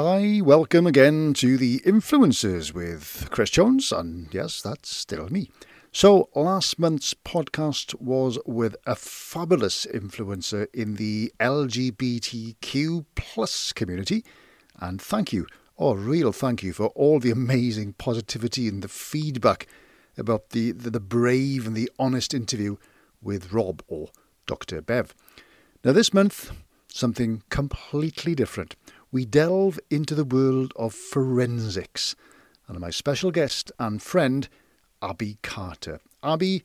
[0.00, 5.50] Hi, welcome again to the Influencers with Chris Jones, and yes, that's still me.
[5.90, 14.24] So, last month's podcast was with a fabulous influencer in the LGBTQ plus community,
[14.78, 19.66] and thank you, oh, real thank you for all the amazing positivity and the feedback
[20.16, 22.76] about the, the, the brave and the honest interview
[23.20, 24.10] with Rob or
[24.46, 24.80] Dr.
[24.80, 25.12] Bev.
[25.82, 26.52] Now, this month,
[26.86, 28.76] something completely different
[29.10, 32.14] we delve into the world of forensics.
[32.66, 34.48] And my special guest and friend,
[35.00, 36.00] Abi Carter.
[36.22, 36.62] Abi,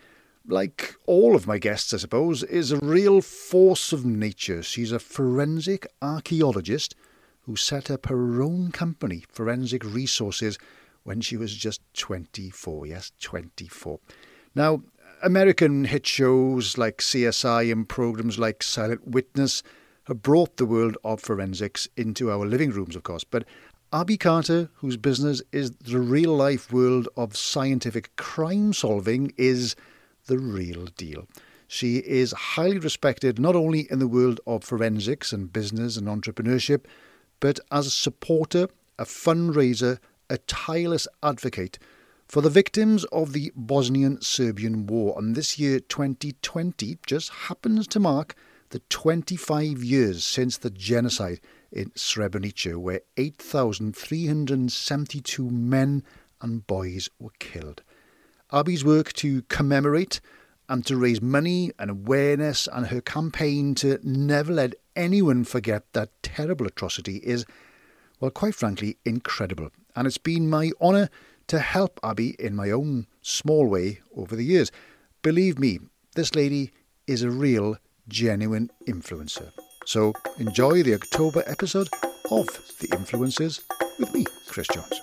[0.47, 4.61] like all of my guests, I suppose, is a real force of nature.
[4.61, 6.95] She's a forensic archaeologist
[7.43, 10.57] who set up her own company, Forensic Resources,
[11.03, 12.87] when she was just 24.
[12.87, 13.99] Yes, 24.
[14.55, 14.83] Now,
[15.21, 19.63] American hit shows like CSI and programs like Silent Witness
[20.05, 23.23] have brought the world of forensics into our living rooms, of course.
[23.23, 23.45] But
[23.91, 29.75] Abi Carter, whose business is the real life world of scientific crime solving, is
[30.25, 31.27] the real deal.
[31.67, 36.85] She is highly respected not only in the world of forensics and business and entrepreneurship,
[37.39, 41.79] but as a supporter, a fundraiser, a tireless advocate
[42.27, 45.15] for the victims of the Bosnian Serbian War.
[45.17, 48.35] And this year, 2020, just happens to mark
[48.73, 51.39] the 25 years since the genocide
[51.71, 56.03] in Srebrenica, where 8,372 men
[56.41, 57.83] and boys were killed.
[58.51, 60.19] Abi's work to commemorate
[60.67, 66.09] and to raise money and awareness and her campaign to never let anyone forget that
[66.23, 67.45] terrible atrocity is,
[68.19, 69.69] well, quite frankly, incredible.
[69.95, 71.11] And it's been my honour
[71.45, 74.71] to help Abi in my own small way over the years.
[75.21, 75.77] Believe me,
[76.15, 76.71] this lady
[77.05, 77.77] is a real
[78.07, 79.51] genuine influencer.
[79.85, 81.89] So enjoy the October episode
[82.31, 82.47] of
[82.79, 83.61] The Influencers
[83.99, 85.01] with me, Chris Jones.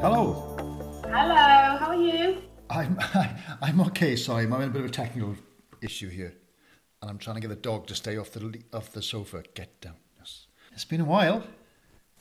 [0.00, 0.34] Hello.
[1.04, 2.38] Hello, how are you?
[2.70, 2.98] I'm
[3.62, 4.16] I'm okay.
[4.16, 5.34] Sorry, I'm having a bit of a technical
[5.84, 6.34] issue here,
[7.00, 9.42] and I'm trying to get the dog to stay off the off the sofa.
[9.54, 9.94] Get down.
[10.18, 10.46] Yes.
[10.72, 11.44] It's been a while.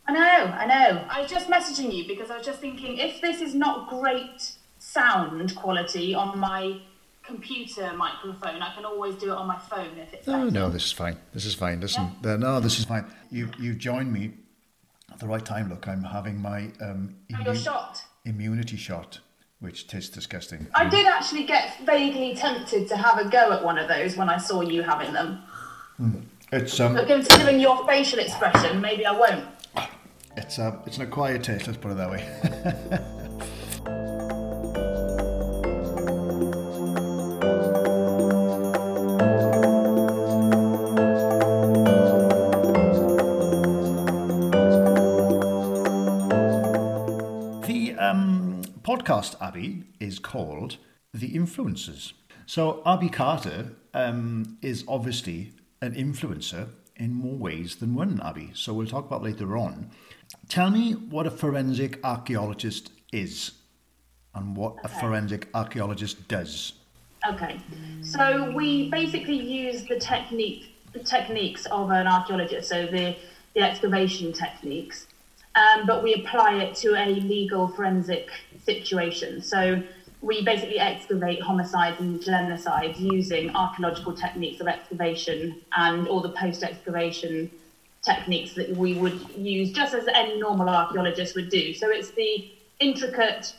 [0.06, 0.20] I know,
[0.54, 1.06] I know.
[1.10, 4.52] I was just messaging you because I was just thinking if this is not great
[4.78, 6.82] sound quality on my
[7.24, 10.52] computer microphone, I can always do it on my phone if it's No, better.
[10.52, 11.16] no, this is fine.
[11.34, 11.80] This is fine.
[11.80, 13.06] Listen, uh, no, this is fine.
[13.32, 14.34] You you joined me
[15.12, 15.70] at the right time.
[15.70, 18.02] Look, I'm having my um, Oh, immu- shot.
[18.26, 19.20] immunity shot,
[19.64, 20.68] which tastes disgusting.
[20.76, 24.28] I did actually get vaguely tempted to have a go at one of those when
[24.28, 25.42] I saw you having them.
[26.52, 29.46] It's um, But considering your facial expression, maybe I won't.
[30.36, 31.66] it's uh, it's an acquired taste.
[31.66, 33.00] Let's put it that way.
[49.04, 50.78] podcast, Abi, is called
[51.14, 52.14] The Influencers.
[52.46, 58.52] So, Abi Carter um, is obviously an influencer in more ways than one, Abi.
[58.54, 59.92] So, we'll talk about later on.
[60.48, 63.52] Tell me what a forensic archaeologist is
[64.34, 66.74] and what a forensic archaeologist does.
[67.30, 67.60] Okay,
[68.02, 73.16] so we basically use the technique, the techniques of an archaeologist, so the,
[73.54, 75.08] the excavation techniques,
[75.56, 78.30] um, but we apply it to a legal forensic
[78.66, 79.42] situation.
[79.42, 79.82] So
[80.22, 87.52] we basically excavate homicides and genocides using archaeological techniques of excavation and all the post-excavation
[88.04, 91.74] techniques that we would use just as any normal archaeologist would do.
[91.74, 93.54] So it's the intricate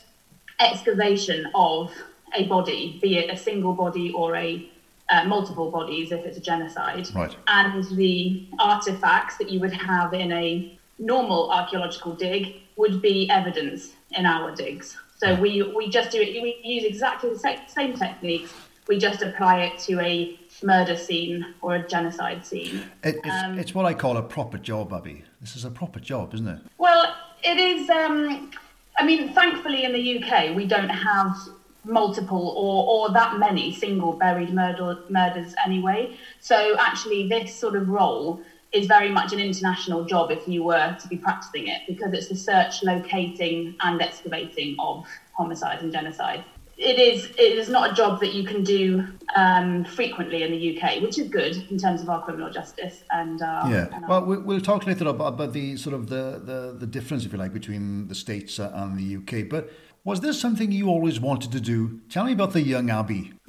[0.60, 1.92] excavation of
[2.34, 4.68] a body, be it a single body or a
[5.10, 7.34] uh, multiple bodies if it's a genocide, Right.
[7.46, 13.92] and the artifacts that you would have in a normal archaeological dig would be evidence
[14.16, 14.96] in our digs.
[15.16, 18.52] So we, we just do it, we use exactly the sa- same techniques,
[18.88, 22.82] we just apply it to a murder scene or a genocide scene.
[23.02, 25.24] It, it's, it's what I call a proper job, Abi.
[25.40, 26.60] This is a proper job, isn't it?
[26.78, 27.88] Well, it is.
[27.88, 28.50] Um,
[28.98, 31.36] I mean, thankfully in the UK, we don't have
[31.84, 36.16] multiple or, or that many single buried murder, murders anyway.
[36.40, 38.40] So actually, this sort of role
[38.74, 42.28] is very much an international job if you were to be practicing it because it's
[42.28, 46.44] the search, locating, and excavating of homicides and genocide.
[46.76, 49.06] it is it is not a job that you can do
[49.36, 53.42] um, frequently in the UK, which is good in terms of our criminal justice and
[53.42, 53.88] our, yeah.
[53.92, 54.24] And our...
[54.24, 57.38] well, we'll talk later about, about the sort of the, the the difference, if you
[57.38, 59.48] like, between the states and the UK.
[59.48, 59.70] But
[60.04, 62.00] was this something you always wanted to do?
[62.10, 63.32] Tell me about the young Abi.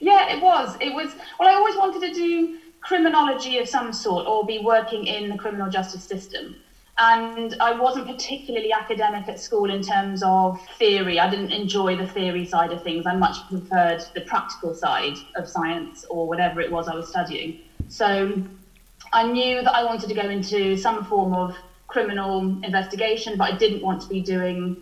[0.00, 0.76] yeah, it was.
[0.80, 1.10] It was.
[1.38, 5.36] Well, I always wanted to do criminology of some sort or be working in the
[5.36, 6.56] criminal justice system.
[6.98, 11.18] And I wasn't particularly academic at school in terms of theory.
[11.18, 13.06] I didn't enjoy the theory side of things.
[13.06, 17.56] I much preferred the practical side of science or whatever it was I was studying.
[17.88, 18.42] So
[19.12, 21.54] I knew that I wanted to go into some form of
[21.86, 24.76] criminal investigation, but I didn't want to be doing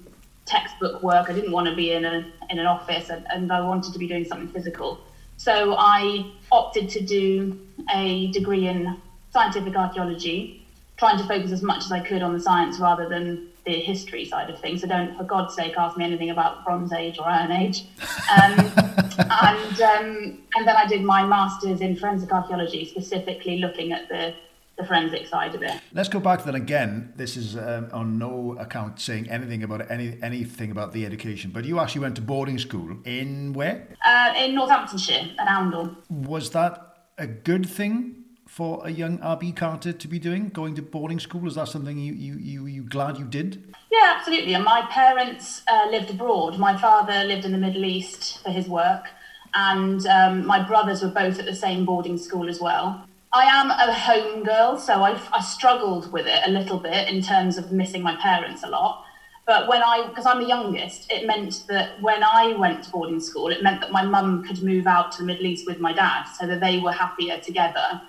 [0.44, 1.30] textbook work.
[1.30, 3.98] I didn't want to be in a in an office, and, and I wanted to
[3.98, 4.98] be doing something physical.
[5.36, 7.58] So I opted to do
[7.94, 8.96] a degree in
[9.32, 10.64] scientific archaeology
[10.96, 14.24] trying to focus as much as I could on the science rather than the history
[14.24, 14.80] side of things.
[14.80, 17.84] So don't, for God's sake, ask me anything about Bronze Age or Iron Age.
[18.32, 18.52] Um,
[19.18, 24.34] and um, and then I did my masters in forensic archaeology, specifically looking at the
[24.78, 25.72] the forensic side of it.
[25.92, 27.12] Let's go back then again.
[27.16, 31.64] This is um, on no account saying anything about any anything about the education, but
[31.64, 33.88] you actually went to boarding school in where?
[34.06, 35.96] Uh, in Northamptonshire at Oundle.
[36.08, 38.14] Was that a good thing
[38.46, 41.46] for a young Abi Carter to be doing, going to boarding school?
[41.46, 43.74] Is that something you, you, you, you glad you did?
[43.90, 44.54] Yeah, absolutely.
[44.54, 46.58] And my parents uh, lived abroad.
[46.58, 49.06] My father lived in the Middle East for his work,
[49.54, 53.04] and um, my brothers were both at the same boarding school as well.
[53.32, 57.20] I am a home girl, so I, I struggled with it a little bit in
[57.20, 59.04] terms of missing my parents a lot.
[59.46, 63.20] But when I, because I'm the youngest, it meant that when I went to boarding
[63.20, 65.92] school, it meant that my mum could move out to the Middle East with my
[65.92, 68.00] dad so that they were happier together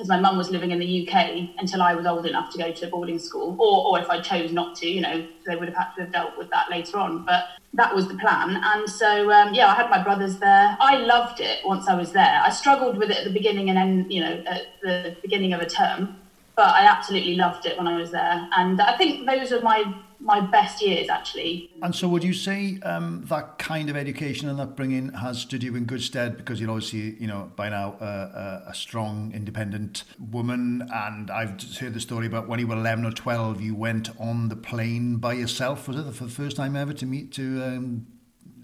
[0.00, 2.72] because my mum was living in the UK until I was old enough to go
[2.72, 5.68] to a boarding school, or, or if I chose not to, you know, they would
[5.68, 7.26] have had to have dealt with that later on.
[7.26, 7.44] But
[7.74, 8.58] that was the plan.
[8.64, 10.74] And so, um, yeah, I had my brothers there.
[10.80, 12.40] I loved it once I was there.
[12.42, 15.60] I struggled with it at the beginning and then, you know, at the beginning of
[15.60, 16.16] a term,
[16.56, 18.48] but I absolutely loved it when I was there.
[18.56, 19.84] And I think those are my
[20.20, 21.70] my best years actually.
[21.82, 25.74] And so, would you say um, that kind of education and upbringing has stood you
[25.76, 30.04] in good stead because you're obviously, you know, by now uh, uh, a strong, independent
[30.30, 34.10] woman, and I've heard the story about when you were 11 or 12, you went
[34.20, 35.88] on the plane by yourself.
[35.88, 38.06] Was it for the first time ever to meet to um,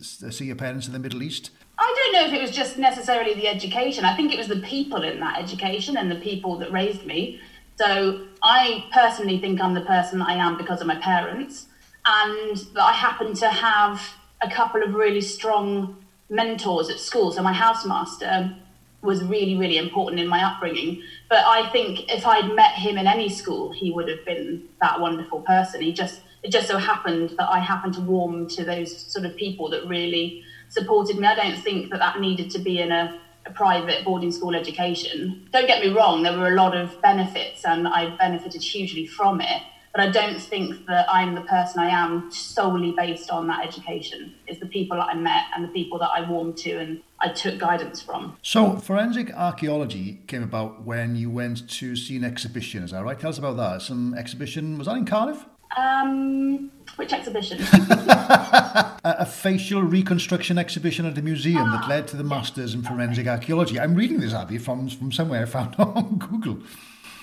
[0.01, 1.51] see your parents in the Middle East?
[1.79, 4.05] I don't know if it was just necessarily the education.
[4.05, 7.41] I think it was the people in that education and the people that raised me.
[7.77, 11.67] So I personally think I'm the person that I am because of my parents,
[12.07, 14.01] and I happen to have
[14.43, 15.97] a couple of really strong
[16.29, 17.33] mentors at school.
[17.33, 18.55] So my housemaster
[19.03, 21.03] was really, really important in my upbringing.
[21.29, 25.01] But I think if I'd met him in any school, he would have been that
[25.01, 25.81] wonderful person.
[25.81, 29.37] He just it just so happened that I happened to warm to those sort of
[29.37, 31.27] people that really supported me.
[31.27, 35.49] I don't think that that needed to be in a a private boarding school education.
[35.53, 39.41] Don't get me wrong, there were a lot of benefits and I benefited hugely from
[39.41, 39.63] it.
[39.95, 44.35] But I don't think that I'm the person I am solely based on that education.
[44.47, 47.31] It's the people that I met and the people that I warmed to and I
[47.31, 48.37] took guidance from.
[48.43, 53.19] So, forensic archaeology came about when you went to see an exhibition, is that right?
[53.19, 53.81] Tell us about that.
[53.81, 55.47] Some exhibition, was that in Cardiff?
[55.77, 57.61] Um, which exhibition?
[57.73, 63.27] a, a, facial reconstruction exhibition at a museum that led to the Masters in Forensic
[63.27, 63.79] Archaeology.
[63.79, 66.59] I'm reading this, Abi, from, from somewhere I found on Google.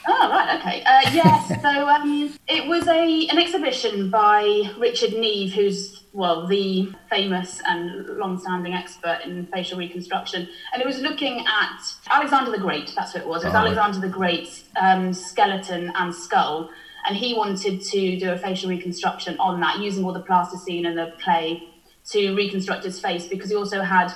[0.05, 0.83] Oh, right, okay.
[0.83, 6.91] Uh, yes, so um, it was a an exhibition by Richard Neave, who's, well, the
[7.09, 10.47] famous and long-standing expert in facial reconstruction.
[10.73, 13.43] And it was looking at Alexander the Great, that's what it was.
[13.43, 13.59] It was oh.
[13.59, 16.69] Alexander the Great's um, skeleton and skull
[17.05, 20.97] and he wanted to do a facial reconstruction on that using all the plasticine and
[20.97, 21.63] the clay
[22.05, 24.11] to reconstruct his face because he also had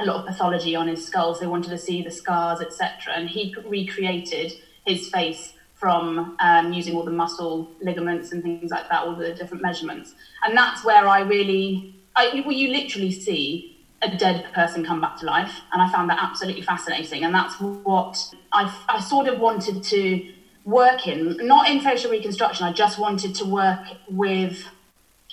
[0.00, 3.14] a lot of pathology on his skull so they wanted to see the scars etc
[3.14, 4.52] and he recreated
[4.84, 9.32] his face from um, using all the muscle ligaments and things like that all the
[9.32, 10.14] different measurements.
[10.44, 15.16] And that's where i really I, well, you literally see a dead person come back
[15.18, 17.24] to life and i found that absolutely fascinating.
[17.24, 18.18] And that's what
[18.52, 20.32] i, I sort of wanted to
[20.68, 22.66] working, not in facial reconstruction.
[22.66, 24.66] I just wanted to work with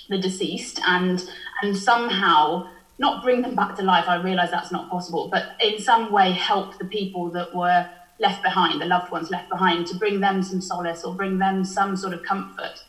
[0.08, 1.22] the deceased and
[1.62, 4.08] and somehow not bring them back to life.
[4.08, 7.86] I realise that's not possible, but in some way help the people that were
[8.18, 11.64] left behind, the loved ones left behind, to bring them some solace or bring them
[11.64, 12.82] some sort of comfort.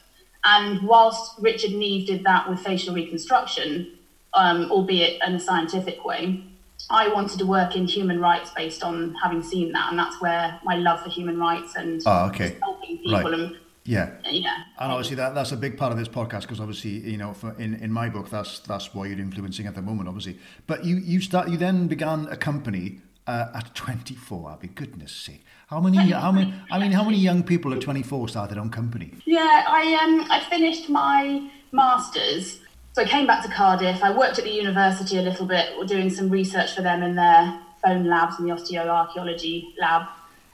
[0.45, 3.97] And whilst Richard Neave did that with facial reconstruction,
[4.33, 6.45] um, albeit in a scientific way,
[6.89, 10.59] I wanted to work in human rights based on having seen that, and that's where
[10.63, 12.57] my love for human rights and oh, okay.
[12.61, 13.33] helping people right.
[13.33, 14.63] and Yeah, yeah.
[14.79, 17.55] And obviously that that's a big part of this podcast because obviously you know for,
[17.59, 20.39] in in my book that's that's why you're influencing at the moment, obviously.
[20.65, 24.49] But you you start you then began a company uh, at 24.
[24.49, 27.81] I mean, goodness sake, how many how many I mean how many young people at
[27.81, 29.13] 24 started their own company?
[29.25, 32.61] Yeah, I um I finished my masters.
[32.97, 34.01] So I came back to Cardiff.
[34.01, 37.61] I worked at the university a little bit, doing some research for them in their
[37.79, 40.07] phone labs and the osteoarchaeology lab.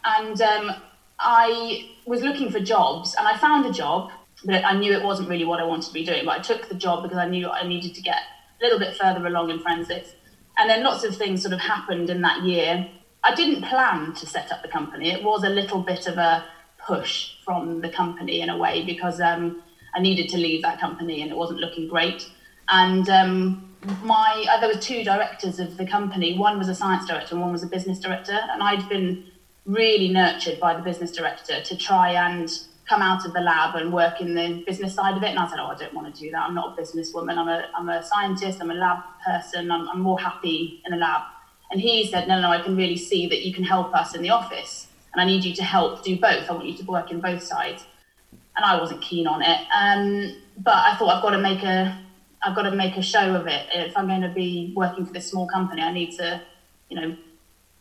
[0.03, 0.71] And um,
[1.17, 4.11] I was looking for jobs and I found a job,
[4.43, 6.25] but I knew it wasn't really what I wanted to be doing.
[6.25, 8.17] But I took the job because I knew I needed to get
[8.59, 10.09] a little bit further along in forensics.
[10.57, 12.89] And then lots of things sort of happened in that year.
[13.23, 15.13] I didn't plan to set up the company.
[15.13, 16.43] It was a little bit of a
[16.85, 19.63] push from the company in a way because um,
[19.95, 22.29] I needed to leave that company and it wasn't looking great.
[22.69, 23.69] And um,
[24.01, 26.37] my uh, there were two directors of the company.
[26.37, 28.39] One was a science director and one was a business director.
[28.51, 29.25] And I'd been
[29.65, 32.49] really nurtured by the business director to try and
[32.87, 35.29] come out of the lab and work in the business side of it.
[35.29, 36.41] And I said, oh, I don't want to do that.
[36.41, 37.37] I'm not a businesswoman.
[37.37, 38.59] I'm a, I'm a scientist.
[38.61, 39.71] I'm a lab person.
[39.71, 41.21] I'm, I'm more happy in a lab.
[41.71, 44.21] And he said, no, no, I can really see that you can help us in
[44.21, 44.87] the office.
[45.13, 46.49] And I need you to help do both.
[46.49, 47.85] I want you to work in both sides.
[48.55, 49.59] And I wasn't keen on it.
[49.75, 51.99] Um, but I thought I've got to make a,
[52.43, 53.67] I've got to make a show of it.
[53.73, 56.41] If I'm going to be working for this small company, I need to,
[56.89, 57.15] you know,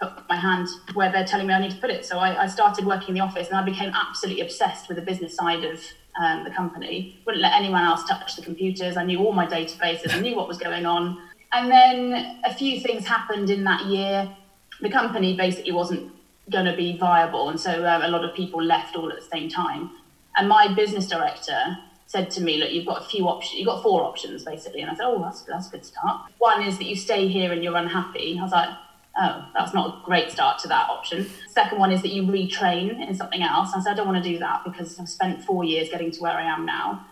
[0.00, 2.04] put my hand where they're telling me I need to put it.
[2.04, 5.02] So I, I started working in the office and I became absolutely obsessed with the
[5.02, 5.80] business side of
[6.20, 7.20] um, the company.
[7.26, 8.96] Wouldn't let anyone else touch the computers.
[8.96, 10.14] I knew all my databases.
[10.14, 11.18] I knew what was going on.
[11.52, 14.34] And then a few things happened in that year.
[14.80, 16.12] The company basically wasn't
[16.50, 19.26] going to be viable, and so um, a lot of people left all at the
[19.32, 19.90] same time.
[20.36, 23.58] And my business director said to me, "Look, you've got a few options.
[23.58, 26.30] You've got four options basically." And I said, "Oh, that's that's a good start.
[26.38, 28.70] One is that you stay here and you're unhappy." I was like,
[29.18, 31.28] oh, that's not a great start to that option.
[31.48, 33.70] Second one is that you retrain in something else.
[33.74, 36.20] I said, I don't want to do that because I've spent four years getting to
[36.20, 37.06] where I am now.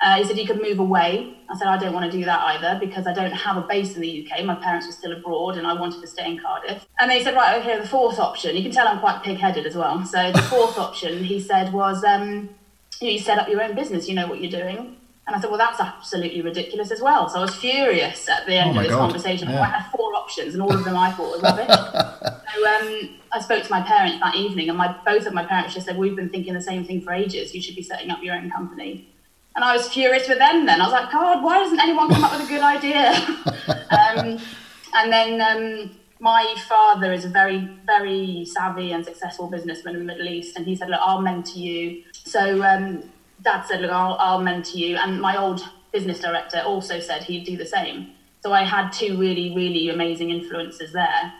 [0.00, 1.36] Uh, he said, you could move away.
[1.48, 3.94] I said, I don't want to do that either because I don't have a base
[3.94, 4.44] in the UK.
[4.44, 6.84] My parents were still abroad and I wanted to stay in Cardiff.
[6.98, 9.64] And they said, right, okay, the fourth option, you can tell I'm quite pig headed
[9.64, 10.04] as well.
[10.04, 12.50] So the fourth option, he said, was um,
[13.10, 14.96] you set up your own business, you know what you're doing.
[15.26, 17.28] And I said, well, that's absolutely ridiculous as well.
[17.28, 18.98] So I was furious at the end oh of this God.
[18.98, 19.48] conversation.
[19.48, 19.62] Yeah.
[19.62, 21.68] I had four options, and all of them I thought were rubbish.
[22.54, 25.74] so um, I spoke to my parents that evening, and my both of my parents
[25.74, 27.54] just said, "We've been thinking the same thing for ages.
[27.54, 29.08] You should be setting up your own company."
[29.54, 30.66] And I was furious with them.
[30.66, 33.12] Then I was like, "God, why doesn't anyone come up with a good idea?"
[33.90, 34.40] um,
[34.94, 40.06] and then um, my father is a very, very savvy and successful businessman in the
[40.06, 43.10] Middle East, and he said, "Look, I'll mentor you." So um,
[43.42, 45.60] Dad said, "Look, I'll, I'll mentor you," and my old
[45.92, 48.12] business director also said he'd do the same.
[48.42, 51.32] So I had two really, really amazing influences there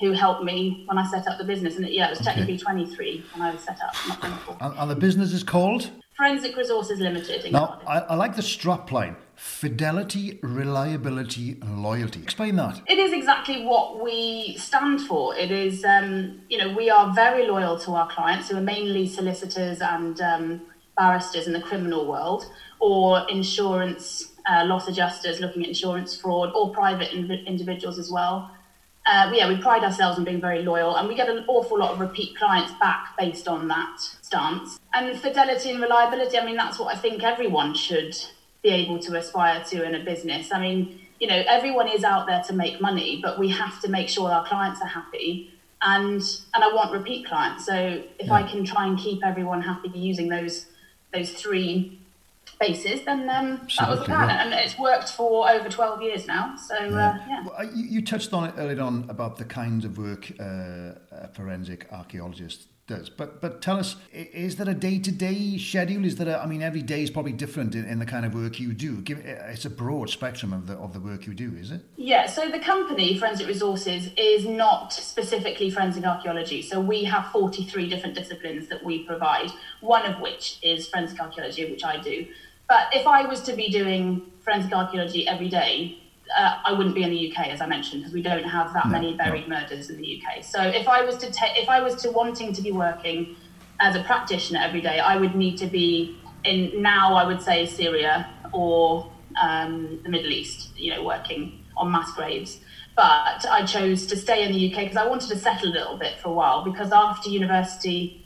[0.00, 1.76] who helped me when I set up the business.
[1.76, 4.94] And yeah, it was technically 23 when I was set up, not And, and the
[4.94, 5.90] business is called?
[6.16, 7.44] Forensic Resources Limited.
[7.44, 12.22] In Now, I, I like the strap line fidelity, reliability, and loyalty.
[12.22, 12.80] Explain that.
[12.86, 15.36] It is exactly what we stand for.
[15.36, 19.06] It is, um, you know, we are very loyal to our clients who are mainly
[19.06, 20.62] solicitors and um,
[20.96, 26.72] barristers in the criminal world or insurance uh, loss adjusters looking at insurance fraud or
[26.72, 28.50] private inv- individuals as well.
[29.06, 31.92] Uh, yeah, we pride ourselves on being very loyal and we get an awful lot
[31.92, 34.80] of repeat clients back based on that stance.
[34.94, 38.16] And fidelity and reliability, I mean, that's what I think everyone should
[38.62, 40.52] be able to aspire to in a business.
[40.52, 43.88] I mean, you know, everyone is out there to make money, but we have to
[43.88, 45.52] make sure our clients are happy.
[45.82, 46.20] And
[46.54, 47.64] and I want repeat clients.
[47.64, 50.66] So if I can try and keep everyone happy using those
[51.12, 52.00] those three
[52.58, 54.28] bases, then um, that was the plan.
[54.28, 54.44] yeah.
[54.44, 56.56] And it's worked for over 12 years now.
[56.56, 57.44] So, uh, yeah.
[57.44, 60.94] Well, uh, you, you touched on it earlier on about the kinds of work uh,
[61.10, 63.10] a forensic archaeologist does.
[63.10, 66.04] But but tell us, is there a day to day schedule?
[66.04, 68.34] Is there a, I mean, every day is probably different in, in the kind of
[68.34, 69.00] work you do.
[69.02, 71.80] Give, it's a broad spectrum of the of the work you do, is it?
[71.96, 76.62] Yeah, so the company, Forensic Resources, is not specifically forensic archaeology.
[76.62, 81.70] So we have 43 different disciplines that we provide, one of which is forensic archaeology,
[81.70, 82.26] which I do.
[82.68, 85.98] But if I was to be doing forensic archaeology every day,
[86.36, 88.88] uh, I wouldn't be in the UK, as I mentioned, because we don't have that
[88.88, 90.42] many buried murders in the UK.
[90.44, 93.36] So if I was to take, if I was to wanting to be working
[93.80, 97.14] as a practitioner every day, I would need to be in now.
[97.14, 102.60] I would say Syria or um, the Middle East, you know, working on mass graves.
[102.96, 105.98] But I chose to stay in the UK because I wanted to settle a little
[105.98, 106.64] bit for a while.
[106.64, 108.25] Because after university,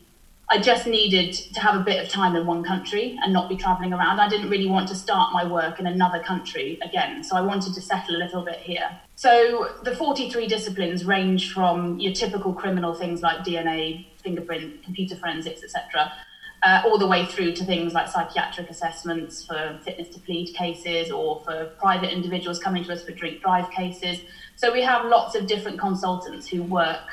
[0.53, 3.57] I just needed to have a bit of time in one country and not be
[3.57, 4.19] traveling around.
[4.19, 7.73] I didn't really want to start my work in another country again, so I wanted
[7.75, 8.91] to settle a little bit here.
[9.15, 15.63] So the 43 disciplines range from your typical criminal things like DNA, fingerprint, computer forensics,
[15.63, 16.13] etc.,
[16.65, 21.13] uh, all the way through to things like psychiatric assessments for fitness to plead cases
[21.13, 24.19] or for private individuals coming to us for drink drive cases.
[24.57, 27.09] So we have lots of different consultants who work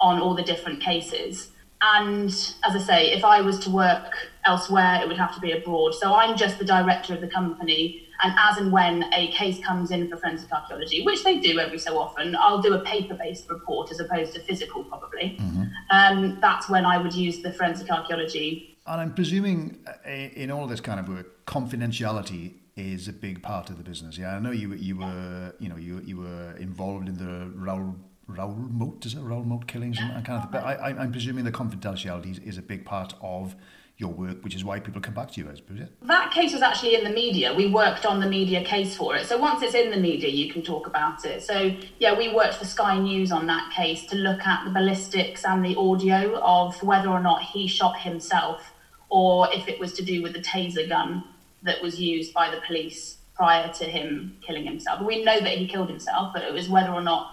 [0.00, 1.51] on all the different cases.
[1.82, 5.52] And as I say, if I was to work elsewhere, it would have to be
[5.52, 5.94] abroad.
[5.94, 8.08] So I'm just the director of the company.
[8.22, 11.78] And as and when a case comes in for forensic archaeology, which they do every
[11.78, 15.36] so often, I'll do a paper based report as opposed to physical, probably.
[15.40, 15.64] Mm-hmm.
[15.90, 18.78] Um, that's when I would use the forensic archaeology.
[18.86, 23.42] And I'm presuming uh, in all of this kind of work, confidentiality is a big
[23.42, 24.16] part of the business.
[24.16, 27.96] Yeah, I know you you were you know you you were involved in the Raoul
[28.26, 30.50] Raoul Moat, is it Raoul Moat killings and kind of.
[30.50, 33.56] But I, I'm presuming the confidentiality is, is a big part of
[33.98, 35.78] your work, which is why people come back to you, I suppose.
[35.78, 35.86] Yeah?
[36.02, 37.54] That case was actually in the media.
[37.54, 39.26] We worked on the media case for it.
[39.26, 41.42] So once it's in the media, you can talk about it.
[41.42, 45.44] So, yeah, we worked for Sky News on that case to look at the ballistics
[45.44, 48.72] and the audio of whether or not he shot himself
[49.08, 51.22] or if it was to do with the taser gun
[51.62, 55.02] that was used by the police prior to him killing himself.
[55.02, 57.32] We know that he killed himself, but it was whether or not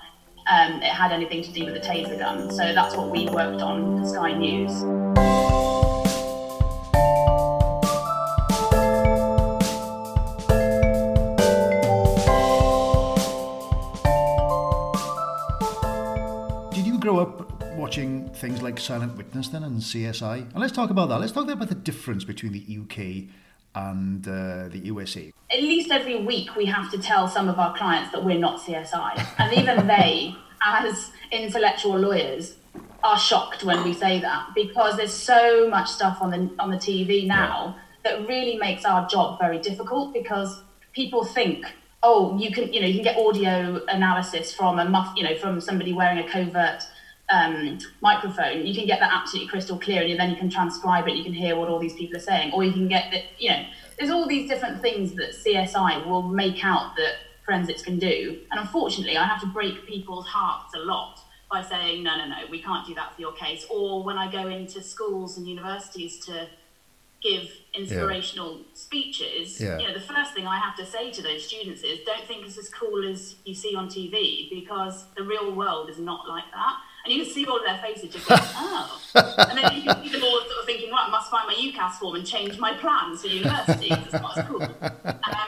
[0.50, 2.52] um, it had anything to do with the taser gun.
[2.52, 4.72] So that's what we worked on for Sky News.
[16.74, 20.50] Did you grow up watching things like Silent Witness then and CSI?
[20.52, 21.20] And let's talk about that.
[21.20, 23.30] Let's talk about the difference between the UK
[23.76, 25.32] and uh, the USA?
[25.52, 28.62] At least every week we have to tell some of our clients that we're not
[28.62, 29.28] CSI.
[29.38, 30.36] And even they,
[30.66, 32.56] as intellectual lawyers,
[33.04, 36.78] are shocked when we say that because there's so much stuff on the on the
[36.78, 38.12] TV now yeah.
[38.18, 40.62] that really makes our job very difficult because
[40.92, 41.66] people think
[42.04, 45.36] oh you can you know you can get audio analysis from a muff you know
[45.38, 46.84] from somebody wearing a covert
[47.32, 51.16] um, microphone, you can get that absolutely crystal clear, and then you can transcribe it.
[51.16, 53.24] You can hear what all these people are saying, or you can get that.
[53.38, 53.66] You know,
[53.98, 58.40] there's all these different things that CSI will make out that forensics can do.
[58.52, 61.20] And unfortunately, I have to break people's hearts a lot
[61.52, 63.66] by saying, no, no, no, we can't do that for your case.
[63.70, 66.48] Or when I go into schools and universities to
[67.22, 68.64] give inspirational yeah.
[68.74, 69.80] speeches, yeah.
[69.80, 72.46] you know, the first thing I have to say to those students is, don't think
[72.46, 76.46] it's as cool as you see on TV because the real world is not like
[76.54, 76.76] that.
[77.10, 79.02] And you can see all of their faces just going, oh.
[79.16, 81.56] and then you can see them all sort of thinking, right, I must find my
[81.56, 84.62] UCAS form and change my plans for university because it's not as cool.
[84.62, 85.48] Um,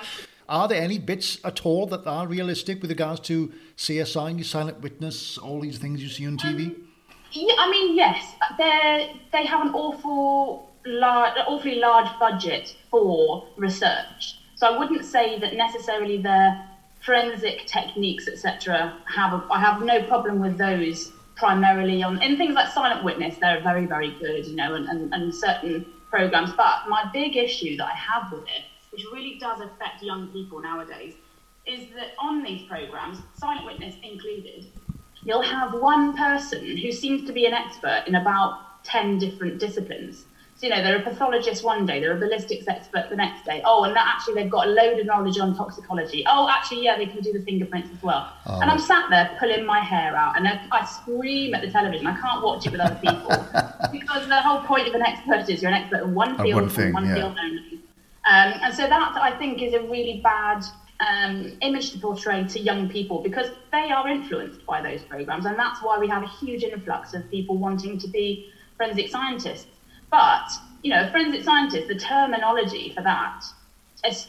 [0.49, 5.37] are there any bits at all that are realistic with regards to CSI, Silent Witness,
[5.37, 6.65] all these things you see on TV?
[6.65, 6.87] Um,
[7.31, 14.39] yeah, I mean, yes, they they have an awful large, awfully large budget for research.
[14.55, 16.67] So I wouldn't say that necessarily their
[17.01, 19.33] forensic techniques, etc., have.
[19.33, 23.61] A, I have no problem with those primarily on in things like Silent Witness, they're
[23.61, 26.53] very, very good, you know, and, and, and certain programs.
[26.53, 30.61] But my big issue that I have with it, which really does affect young people
[30.61, 31.15] nowadays,
[31.65, 34.65] is that on these programs, Silent Witness included,
[35.23, 40.25] you'll have one person who seems to be an expert in about 10 different disciplines.
[40.61, 43.61] You know, they're a pathologist one day, they're a ballistics expert the next day.
[43.65, 46.23] Oh, and that actually they've got a load of knowledge on toxicology.
[46.27, 48.31] Oh, actually, yeah, they can do the fingerprints as well.
[48.45, 48.59] Oh.
[48.61, 52.05] And I'm sat there pulling my hair out, and I, I scream at the television.
[52.05, 53.29] I can't watch it with other people
[53.91, 56.69] because the whole point of an expert is you're an expert in one field, one,
[56.69, 57.15] thing, one yeah.
[57.15, 57.81] field only.
[58.29, 60.63] Um, and so that I think is a really bad
[60.99, 65.57] um, image to portray to young people because they are influenced by those programs, and
[65.57, 69.65] that's why we have a huge influx of people wanting to be forensic scientists.
[70.11, 70.51] But,
[70.83, 73.45] you know, a forensic scientist, the terminology for that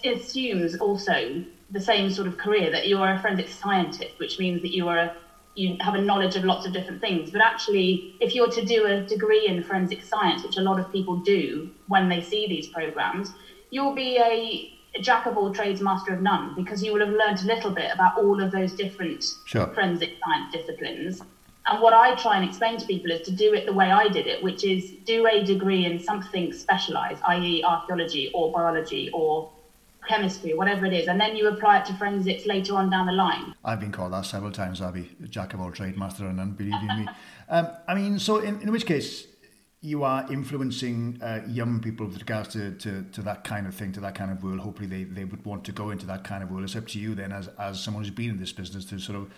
[0.04, 4.62] assumes also the same sort of career that you are a forensic scientist, which means
[4.62, 5.14] that you are a,
[5.54, 7.30] you have a knowledge of lots of different things.
[7.30, 10.90] But actually, if you're to do a degree in forensic science, which a lot of
[10.92, 13.32] people do when they see these programs,
[13.70, 17.14] you'll be a, a jack of all trades, master of none, because you will have
[17.14, 19.66] learned a little bit about all of those different sure.
[19.68, 21.22] forensic science disciplines.
[21.66, 24.08] And what I try and explain to people is to do it the way I
[24.08, 29.50] did it, which is do a degree in something specialized, i.e., archaeology or biology or
[30.08, 33.12] chemistry, whatever it is, and then you apply it to forensics later on down the
[33.12, 33.54] line.
[33.64, 36.80] I've been called that several times, Abi, jack of all trades, master of none, believe
[36.82, 37.08] you me.
[37.48, 39.26] Um, I mean, so in, in which case,
[39.82, 43.92] you are influencing uh, young people with regards to, to, to that kind of thing,
[43.92, 44.60] to that kind of world.
[44.60, 46.64] Hopefully, they, they would want to go into that kind of world.
[46.64, 49.18] It's up to you then, as, as someone who's been in this business, to sort
[49.18, 49.30] of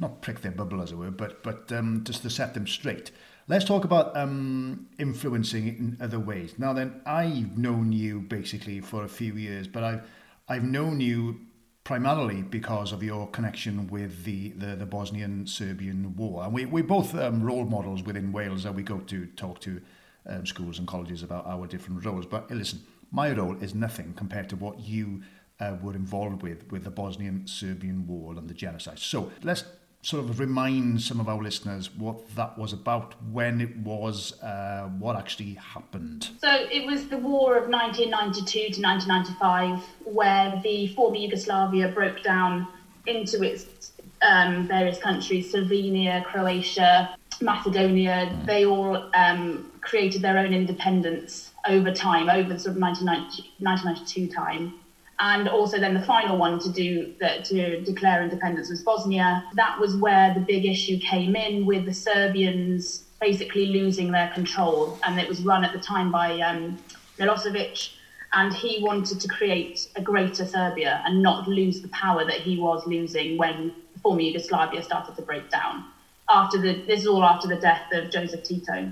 [0.00, 3.10] not prick their bubble, as it were, but but um, just to set them straight.
[3.48, 6.54] Let's talk about um, influencing in other ways.
[6.58, 10.02] Now, then, I've known you basically for a few years, but I've
[10.48, 11.40] I've known you
[11.84, 16.44] primarily because of your connection with the, the, the Bosnian Serbian war.
[16.44, 19.80] And we, we're both um, role models within Wales that we go to talk to
[20.26, 22.26] um, schools and colleges about our different roles.
[22.26, 25.22] But listen, my role is nothing compared to what you
[25.58, 28.98] uh, were involved with with the Bosnian Serbian war and the genocide.
[28.98, 29.64] So let's
[30.02, 34.88] sort of remind some of our listeners what that was about, when it was, uh,
[34.98, 36.30] what actually happened.
[36.40, 42.66] So it was the war of 1992 to 1995, where the former Yugoslavia broke down
[43.06, 48.30] into its um, various countries Slovenia, Croatia, Macedonia.
[48.30, 48.46] Mm.
[48.46, 54.79] They all um, created their own independence over time, over the sort of 1992 time
[55.20, 57.12] and also then the final one to do
[57.44, 59.44] to declare independence was Bosnia.
[59.54, 64.98] That was where the big issue came in with the Serbians basically losing their control,
[65.04, 66.78] and it was run at the time by um,
[67.18, 67.90] Milosevic,
[68.32, 72.58] and he wanted to create a greater Serbia and not lose the power that he
[72.58, 75.84] was losing when former Yugoslavia started to break down.
[76.30, 78.90] After the this is all after the death of Joseph Tito.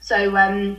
[0.00, 0.78] So um,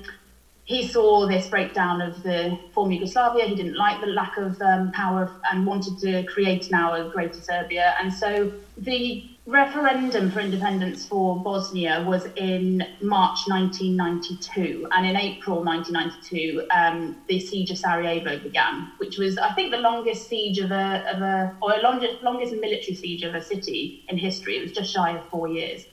[0.71, 3.45] he saw this breakdown of the former Yugoslavia.
[3.45, 7.41] He didn't like the lack of um, power and wanted to create now a greater
[7.41, 7.93] Serbia.
[7.99, 14.87] And so the referendum for independence for Bosnia was in March 1992.
[14.91, 19.79] And in April 1992, um, the siege of Sarajevo began, which was, I think, the
[19.79, 24.05] longest siege of a, of a or a longest, longest military siege of a city
[24.07, 24.57] in history.
[24.57, 25.85] It was just shy of four years.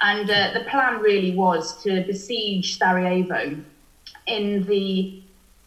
[0.00, 3.62] And uh, the plan really was to besiege Sarajevo
[4.26, 5.22] in the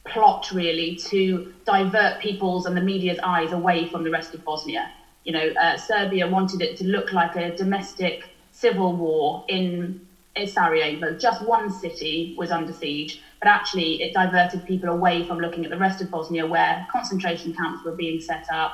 [0.05, 4.91] plot really to divert people's and the media's eyes away from the rest of Bosnia.
[5.23, 9.99] You know, uh, Serbia wanted it to look like a domestic civil war in,
[10.47, 11.13] Sarajevo.
[11.13, 15.71] Just one city was under siege, but actually it diverted people away from looking at
[15.71, 18.73] the rest of Bosnia, where concentration camps were being set up,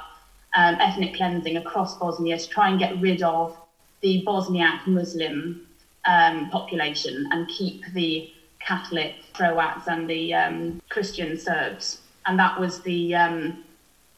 [0.55, 3.55] um, ethnic cleansing across Bosnia to try and get rid of
[4.01, 5.61] the Bosniak Muslim
[6.05, 8.27] um, population and keep the
[8.65, 13.63] Catholic Croats and the um, Christian Serbs, and that was the um,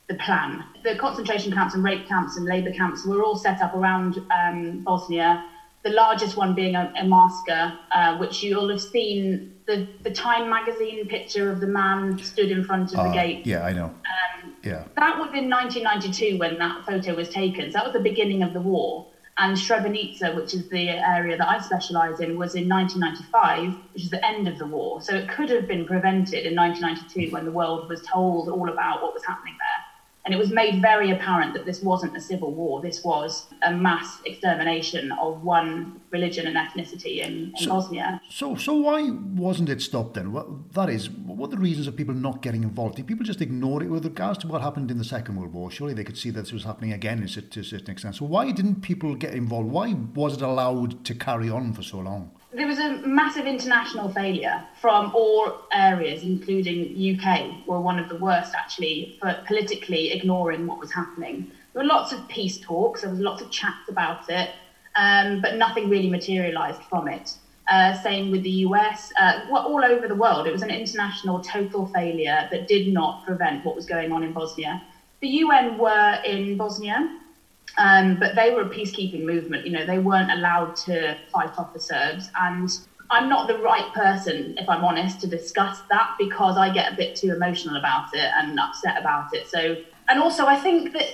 [0.07, 0.63] the plan.
[0.83, 4.83] The concentration camps and rape camps and labour camps were all set up around um,
[4.83, 5.45] Bosnia.
[5.83, 11.51] The largest one being Omarska, uh, which you'll have seen the, the Time magazine picture
[11.51, 13.45] of the man stood in front of uh, the gate.
[13.45, 13.85] Yeah, I know.
[13.85, 14.83] Um, yeah.
[14.95, 17.71] That was in 1992 when that photo was taken.
[17.71, 19.07] So that was the beginning of the war.
[19.37, 24.09] And Srebrenica, which is the area that I specialise in, was in 1995, which is
[24.11, 25.01] the end of the war.
[25.01, 29.01] So it could have been prevented in 1992 when the world was told all about
[29.01, 29.57] what was happening.
[30.25, 32.81] And it was made very apparent that this wasn't a civil war.
[32.81, 38.21] This was a mass extermination of one religion and ethnicity in, in so, Bosnia.
[38.29, 40.31] So, so why wasn't it stopped then?
[40.31, 42.95] What, that is, what are the reasons of people not getting involved?
[42.95, 45.69] Did people just ignore it with regards to what happened in the Second World War?
[45.69, 48.15] Surely they could see that this was happening again to a certain extent.
[48.15, 49.69] So why didn't people get involved?
[49.69, 52.31] Why was it allowed to carry on for so long?
[52.55, 58.15] There was a massive international failure from all areas, including UK, were one of the
[58.15, 61.49] worst actually for politically ignoring what was happening.
[61.73, 64.51] There were lots of peace talks, there was lots of chats about it,
[64.95, 67.35] um, but nothing really materialised from it.
[67.67, 70.45] Uh, same with the US, uh, all over the world.
[70.45, 74.31] It was an international total failure that did not prevent what was going on in
[74.31, 74.83] Bosnia.
[75.21, 77.09] The UN were in Bosnia
[77.77, 79.65] um, but they were a peacekeeping movement.
[79.65, 82.29] You know, they weren't allowed to fight off the Serbs.
[82.39, 82.69] And
[83.09, 86.95] I'm not the right person, if I'm honest, to discuss that because I get a
[86.95, 89.47] bit too emotional about it and upset about it.
[89.47, 89.77] So,
[90.09, 91.05] and also, I think that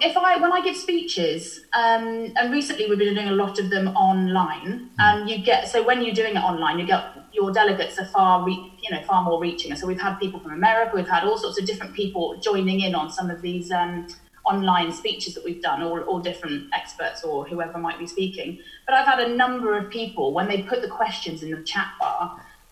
[0.00, 3.70] if I when I give speeches, um, and recently we've been doing a lot of
[3.70, 7.98] them online, and you get so when you're doing it online, you get your delegates
[7.98, 8.52] are far re,
[8.82, 9.74] you know far more reaching.
[9.76, 12.94] So we've had people from America, we've had all sorts of different people joining in
[12.94, 13.70] on some of these.
[13.70, 14.06] Um,
[14.52, 18.58] online speeches that we've done, or, or different experts or whoever might be speaking.
[18.86, 21.88] But I've had a number of people, when they put the questions in the chat
[22.00, 22.22] bar,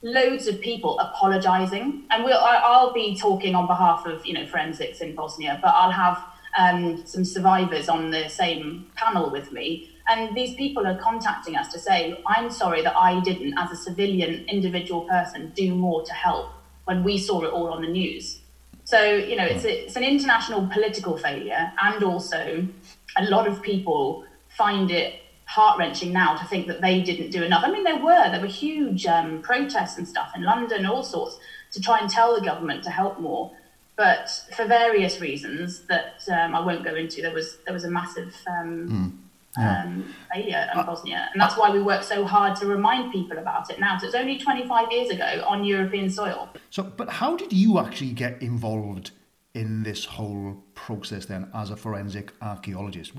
[0.03, 2.05] loads of people apologizing.
[2.11, 5.91] And we'll, I'll be talking on behalf of, you know, forensics in Bosnia, but I'll
[5.91, 6.23] have
[6.59, 9.91] um, some survivors on the same panel with me.
[10.09, 13.77] And these people are contacting us to say, I'm sorry that I didn't, as a
[13.77, 16.47] civilian individual person, do more to help
[16.85, 18.41] when we saw it all on the news.
[18.87, 22.69] So, you know, it's, a, it's an international political failure, and also
[23.17, 27.43] a lot of people find it heart wrenching now to think that they didn't do
[27.43, 27.65] enough.
[27.65, 31.37] I mean, there were there were huge um, protests and stuff in London, all sorts,
[31.73, 33.51] to try and tell the government to help more.
[33.97, 37.91] But for various reasons that um, I won't go into, there was there was a
[37.91, 39.26] massive um, mm.
[39.59, 41.29] Um, failure in uh, Bosnia.
[41.33, 43.99] And that's why we work so hard to remind people about it now.
[43.99, 46.49] So it's only 25 years ago on European soil.
[46.71, 49.13] So, but how did you actually get involved
[49.57, 53.13] in this whole process then as a forensic archaeologist?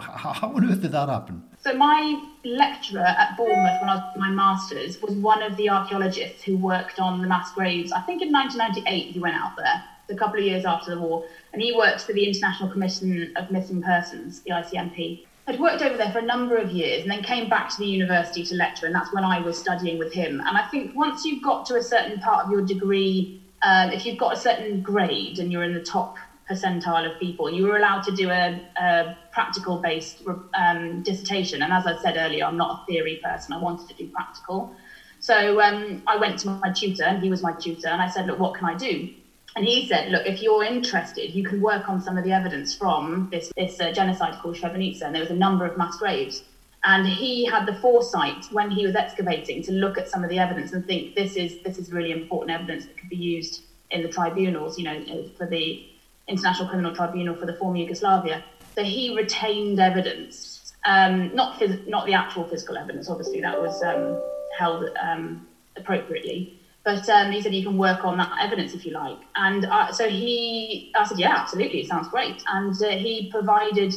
[0.00, 1.44] How on earth did that happen?
[1.60, 6.42] So my lecturer at Bournemouth when I was my master's was one of the archaeologists
[6.42, 7.92] who worked on the mass graves.
[7.92, 11.24] I think in 1998 he went out there, a couple of years after the war,
[11.52, 15.24] and he worked for the International Commission of Missing Persons, the ICMP.
[15.48, 17.86] I'd worked over there for a number of years and then came back to the
[17.86, 20.42] university to lecture, and that's when I was studying with him.
[20.46, 23.30] And I think once you've got to a certain part of your degree
[23.62, 26.14] um, if you've got a certain grade and you're in the top
[26.48, 30.22] percentile of people, you were allowed to do a, a practical based
[30.54, 31.62] um, dissertation.
[31.62, 34.70] And as I said earlier, I'm not a theory person, I wanted to do practical.
[35.18, 38.26] So um, I went to my tutor, and he was my tutor, and I said,
[38.26, 39.08] Look, what can I do?
[39.56, 42.74] And he said, Look, if you're interested, you can work on some of the evidence
[42.74, 45.02] from this, this uh, genocide called Srebrenica.
[45.02, 46.42] And there was a number of mass graves.
[46.84, 50.38] And he had the foresight when he was excavating to look at some of the
[50.38, 54.02] evidence and think this is this is really important evidence that could be used in
[54.02, 55.88] the tribunals, you know, for the
[56.28, 58.44] International Criminal Tribunal for the former Yugoslavia.
[58.74, 63.08] So he retained evidence, um, not phys- not the actual physical evidence.
[63.08, 64.20] Obviously, that was um,
[64.56, 66.60] held um, appropriately.
[66.86, 69.18] But um, he said you can work on that evidence if you like.
[69.34, 72.44] And uh, so he, I said, yeah, absolutely, it sounds great.
[72.46, 73.92] And uh, he provided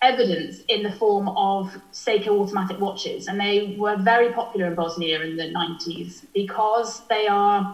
[0.00, 3.28] evidence in the form of Seiko automatic watches.
[3.28, 7.70] And they were very popular in Bosnia in the 90s because they are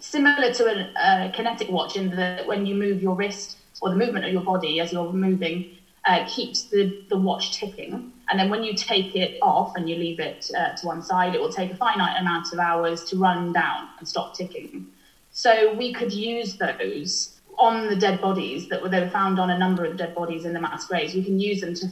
[0.00, 3.96] similar to a, a kinetic watch in that when you move your wrist or the
[3.96, 5.66] movement of your body as you're moving
[6.06, 8.10] uh, keeps the, the watch ticking.
[8.28, 11.34] And then when you take it off and you leave it uh, to one side,
[11.34, 14.86] it will take a finite amount of hours to run down and stop ticking.
[15.30, 19.50] So we could use those on the dead bodies that were they were found on
[19.50, 21.14] a number of dead bodies in the mass graves.
[21.14, 21.88] We can use them to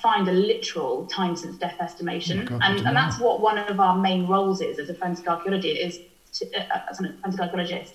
[0.00, 3.96] find a literal time since death estimation, oh and, and that's what one of our
[3.96, 6.00] main roles is as a forensic archaeologist is
[6.32, 7.94] to, uh, as a forensic archaeologist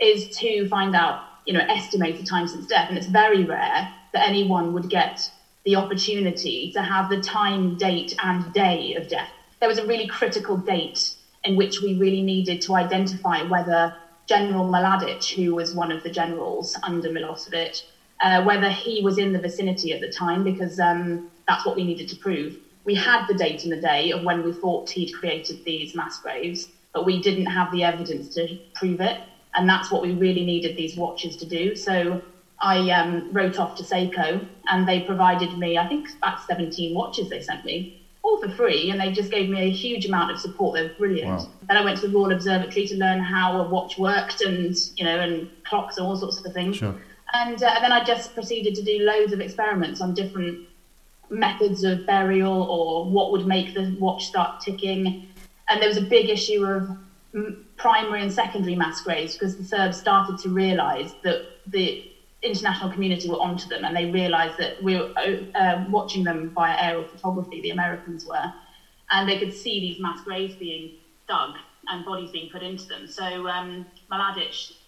[0.00, 3.90] is to find out you know estimate the time since death, and it's very rare
[4.12, 5.30] that anyone would get
[5.66, 9.32] the opportunity to have the time, date, and day of death.
[9.60, 11.10] There was a really critical date
[11.44, 13.92] in which we really needed to identify whether
[14.26, 17.82] General Mladic, who was one of the generals under Milosevic,
[18.22, 21.84] uh, whether he was in the vicinity at the time, because um, that's what we
[21.84, 22.56] needed to prove.
[22.84, 26.18] We had the date and the day of when we thought he'd created these mass
[26.20, 29.18] graves, but we didn't have the evidence to prove it.
[29.54, 31.74] And that's what we really needed these watches to do.
[31.74, 32.22] So
[32.58, 37.28] I um, wrote off to Seiko, and they provided me, I think, about 17 watches
[37.28, 40.38] they sent me all for free, and they just gave me a huge amount of
[40.38, 40.74] support.
[40.74, 41.28] They were brilliant.
[41.28, 41.48] Wow.
[41.68, 45.04] Then I went to the Royal Observatory to learn how a watch worked, and you
[45.04, 46.76] know, and clocks and all sorts of things.
[46.76, 46.94] Sure.
[47.32, 50.66] And uh, then I just proceeded to do loads of experiments on different
[51.28, 55.26] methods of burial or what would make the watch start ticking.
[55.68, 56.88] And there was a big issue of
[57.76, 62.10] primary and secondary mass graves because the Serbs started to realise that the
[62.46, 65.12] international community were onto them and they realized that we were
[65.54, 68.52] uh, watching them via aerial photography, the Americans were,
[69.10, 70.90] and they could see these mass graves being
[71.28, 71.56] dug
[71.88, 73.06] and bodies being put into them.
[73.06, 73.86] So um,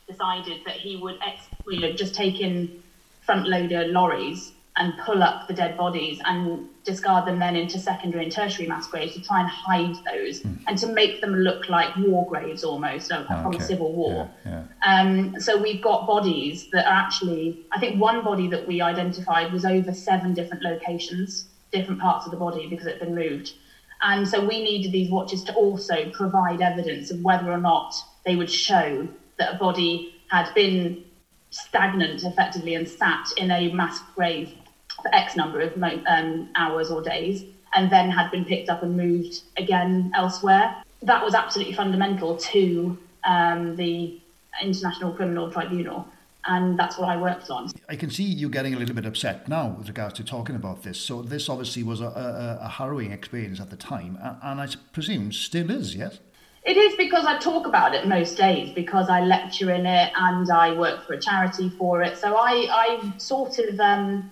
[0.09, 2.83] decided that he would ex- you know, just take in
[3.21, 8.23] front loader lorries and pull up the dead bodies and discard them then into secondary
[8.23, 10.57] and tertiary mass graves to try and hide those mm.
[10.69, 13.59] and to make them look like war graves almost from okay.
[13.59, 14.31] a civil war.
[14.47, 15.01] Yeah, yeah.
[15.01, 19.53] Um, so we've got bodies that are actually, I think one body that we identified
[19.53, 23.55] was over seven different locations, different parts of the body because it had been moved.
[24.01, 28.37] And so we needed these watches to also provide evidence of whether or not they
[28.37, 31.05] would show that a body had been
[31.51, 34.55] stagnant effectively and sat in a mass grave
[35.03, 38.97] for X number of um, hours or days, and then had been picked up and
[38.97, 40.77] moved again elsewhere.
[41.03, 44.21] That was absolutely fundamental to um, the
[44.63, 46.07] International Criminal Tribunal.
[46.45, 47.71] And that's what I worked on.
[47.91, 50.83] I can see you getting a little bit upset now with regards to talking about
[50.83, 50.99] this.
[50.99, 54.69] So, this obviously was a, a, a harrowing experience at the time, and, and I
[54.93, 56.21] presume still is, yes?
[56.65, 60.51] It is because I talk about it most days because I lecture in it and
[60.51, 62.19] I work for a charity for it.
[62.19, 64.31] So I, I sort of um,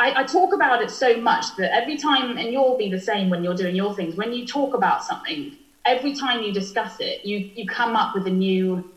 [0.00, 3.28] I, I, talk about it so much that every time, and you'll be the same
[3.28, 7.22] when you're doing your things, when you talk about something, every time you discuss it,
[7.22, 8.90] you, you come up with a new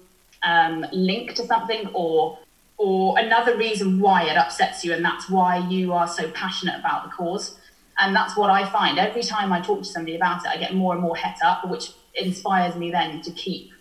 [0.44, 2.40] um, link to something or
[2.78, 7.04] or another reason why it upsets you, and that's why you are so passionate about
[7.04, 7.58] the cause.
[8.00, 10.74] And that's what I find every time I talk to somebody about it, I get
[10.74, 13.72] more and more het up, which inspires me then to keep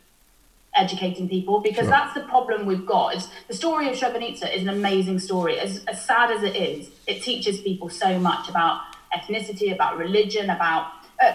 [0.74, 1.90] educating people because sure.
[1.90, 5.85] that's the problem we've got is the story of Srebrenica is an amazing story as,
[5.85, 8.80] as sad as it is it teaches people so much about
[9.14, 10.90] ethnicity about religion about
[11.22, 11.35] uh,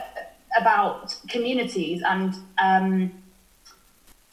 [0.59, 3.11] about communities and um,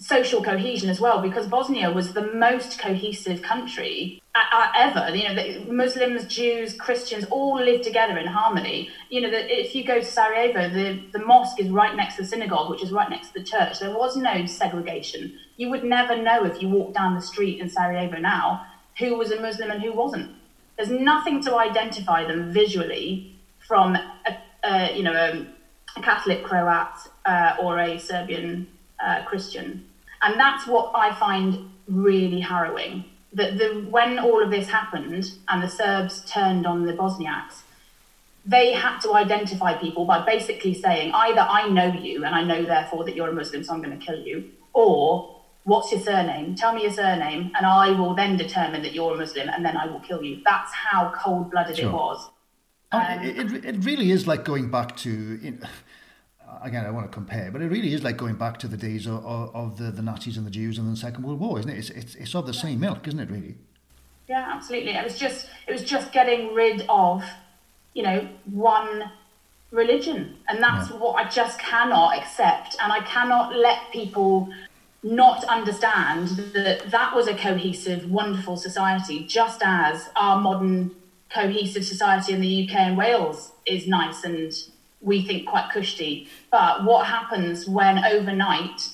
[0.07, 4.21] social cohesion as well, because Bosnia was the most cohesive country
[4.77, 5.15] ever.
[5.15, 8.91] You know, Muslims, Jews, Christians all live together in harmony.
[9.09, 12.29] You know, if you go to Sarajevo, the, the mosque is right next to the
[12.29, 13.79] synagogue, which is right next to the church.
[13.79, 15.39] There was no segregation.
[15.57, 18.67] You would never know if you walked down the street in Sarajevo now
[18.99, 20.31] who was a Muslim and who wasn't.
[20.77, 23.37] There's nothing to identify them visually
[23.67, 25.47] from a, a you know a,
[25.99, 28.67] a Catholic Croat uh, or a Serbian
[29.05, 29.87] uh, Christian,
[30.25, 33.05] and that's what I find really harrowing.
[33.33, 37.63] That the when all of this happened and the Serbs turned on the Bosniaks,
[38.47, 42.65] they had to identify people by basically saying either I know you and I know
[42.65, 46.55] therefore that you're a Muslim, so I'm going to kill you, or what's your surname?
[46.55, 49.77] Tell me your surname, and I will then determine that you're a Muslim, and then
[49.77, 50.41] I will kill you.
[50.45, 51.89] That's how cold blooded sure.
[51.89, 52.31] it was.
[52.93, 55.67] Um, it, it really is like going back to, you know,
[56.63, 59.07] again, I want to compare, but it really is like going back to the days
[59.07, 61.79] of, of the, the Nazis and the Jews and the Second World War, isn't it?
[61.79, 63.57] It's, it's, it's of the same milk, isn't it, really?
[64.29, 64.93] Yeah, absolutely.
[64.93, 67.23] It was just it was just getting rid of,
[67.93, 69.11] you know, one
[69.71, 70.97] religion, and that's yeah.
[70.97, 74.49] what I just cannot accept, and I cannot let people
[75.03, 80.93] not understand that that was a cohesive, wonderful society, just as our modern
[81.29, 84.55] cohesive society in the UK and Wales is nice and
[85.05, 86.29] we think quite cushy.
[86.51, 88.89] But what happens when overnight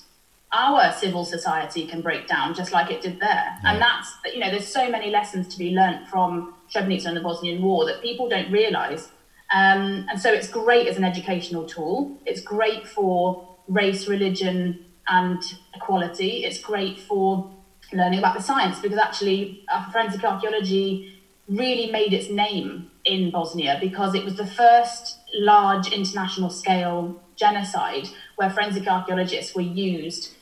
[0.53, 3.59] our civil society can break down just like it did there?
[3.63, 3.73] Yeah.
[3.73, 7.21] And that's, you know, there's so many lessons to be learnt from Srebrenica and the
[7.21, 9.09] Bosnian War that people don't realise.
[9.53, 12.19] Um, and so it's great as an educational tool.
[12.27, 15.43] It's great for race, religion, and
[15.75, 16.45] equality.
[16.45, 17.51] It's great for
[17.93, 23.79] learning about the science because actually uh, forensic archaeology really made its name in Bosnia
[23.81, 30.35] because it was the first large international scale genocide where forensic archaeologists were used,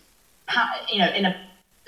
[0.92, 1.37] you know, in a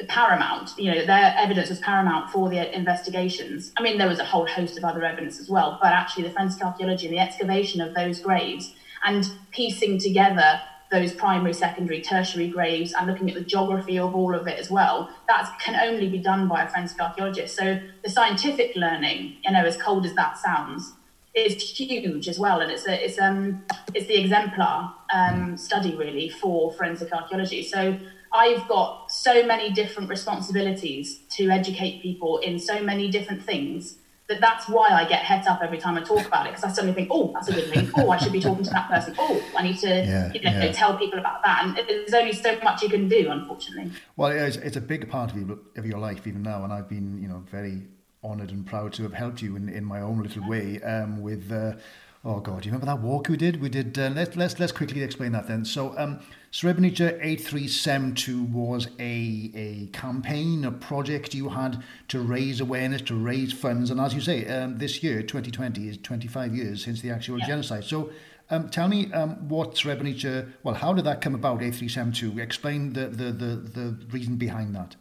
[0.09, 0.71] paramount.
[0.79, 3.73] You know, their evidence was paramount for the investigations.
[3.77, 6.31] I mean, there was a whole host of other evidence as well, but actually, the
[6.31, 10.61] forensic archaeology and the excavation of those graves and piecing together
[10.91, 14.71] those primary, secondary, tertiary graves and looking at the geography of all of it as
[14.71, 17.57] well, that can only be done by a forensic archaeologist.
[17.57, 20.93] So the scientific learning, you know, as cold as that sounds,
[21.35, 23.65] is huge as well, and it's a, it's um
[23.95, 27.63] it's the exemplar um, study really for forensic archaeology.
[27.63, 27.99] So
[28.33, 33.97] I've got so many different responsibilities to educate people in so many different things
[34.29, 36.69] that that's why I get het up every time I talk about it because I
[36.73, 37.91] suddenly think, oh, that's a good link.
[37.97, 39.17] Oh, I should be talking to that person.
[39.19, 40.71] Oh, I need to yeah, you know, yeah.
[40.71, 41.65] tell people about that.
[41.65, 43.91] And there's only so much you can do, unfortunately.
[44.17, 46.89] Well, it's, it's a big part of, you, of your life even now, and I've
[46.89, 47.83] been, you know, very
[48.23, 51.51] honoured and proud to have helped you in, in my own little way um, with.
[51.51, 51.75] Uh,
[52.23, 53.63] Oh God, you remember that walk we did?
[53.63, 53.99] We did.
[53.99, 55.65] Uh, let's let's let's quickly explain that then.
[55.65, 56.21] So, um,
[56.53, 62.61] Srebrenica eight three seven two was a a campaign, a project you had to raise
[62.61, 66.29] awareness, to raise funds, and as you say, um, this year, twenty twenty, is twenty
[66.29, 67.47] five years since the actual yeah.
[67.47, 67.85] genocide.
[67.85, 68.11] So,
[68.51, 70.53] um, tell me um, what Srebrenica.
[70.63, 71.63] Well, how did that come about?
[71.63, 72.39] Eight three seven two.
[72.39, 74.95] Explain the, the the the reason behind that.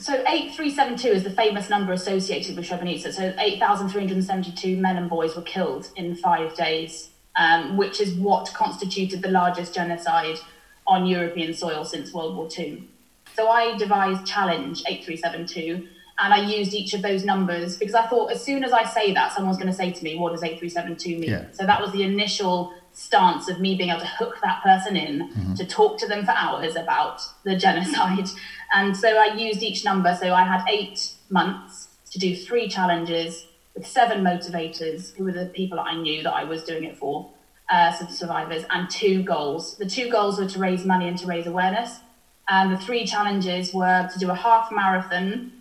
[0.00, 3.12] So 8372 is the famous number associated with Srebrenica.
[3.12, 9.20] So 8,372 men and boys were killed in five days, um, which is what constituted
[9.20, 10.38] the largest genocide
[10.86, 12.88] on European soil since World War II.
[13.36, 15.86] So I devised Challenge 8372
[16.18, 19.12] and I used each of those numbers because I thought as soon as I say
[19.12, 21.30] that, someone's going to say to me, What does 8372 mean?
[21.30, 21.44] Yeah.
[21.52, 25.28] So that was the initial stance of me being able to hook that person in
[25.28, 25.54] mm-hmm.
[25.54, 28.28] to talk to them for hours about the genocide.
[28.72, 30.16] And so I used each number.
[30.20, 35.46] So I had eight months to do three challenges with seven motivators, who were the
[35.46, 37.30] people that I knew that I was doing it for,
[37.70, 39.76] uh, some survivors, and two goals.
[39.76, 42.00] The two goals were to raise money and to raise awareness.
[42.48, 45.52] And the three challenges were to do a half marathon,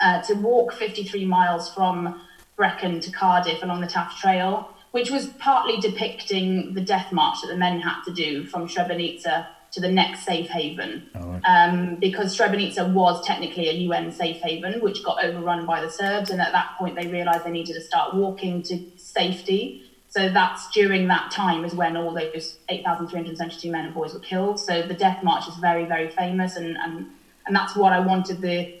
[0.00, 2.20] uh, to walk 53 miles from
[2.56, 7.48] Brecon to Cardiff along the Taff Trail, which was partly depicting the death march that
[7.48, 11.08] the men had to do from Srebrenica to the next safe haven.
[11.14, 15.90] Oh, um, because Srebrenica was technically a UN safe haven, which got overrun by the
[15.90, 16.30] Serbs.
[16.30, 19.82] And at that point, they realized they needed to start walking to safety.
[20.08, 24.60] So that's during that time is when all those 8,372 men and boys were killed.
[24.60, 26.56] So the death march is very, very famous.
[26.56, 27.06] And, and,
[27.46, 28.78] and that's what I wanted the,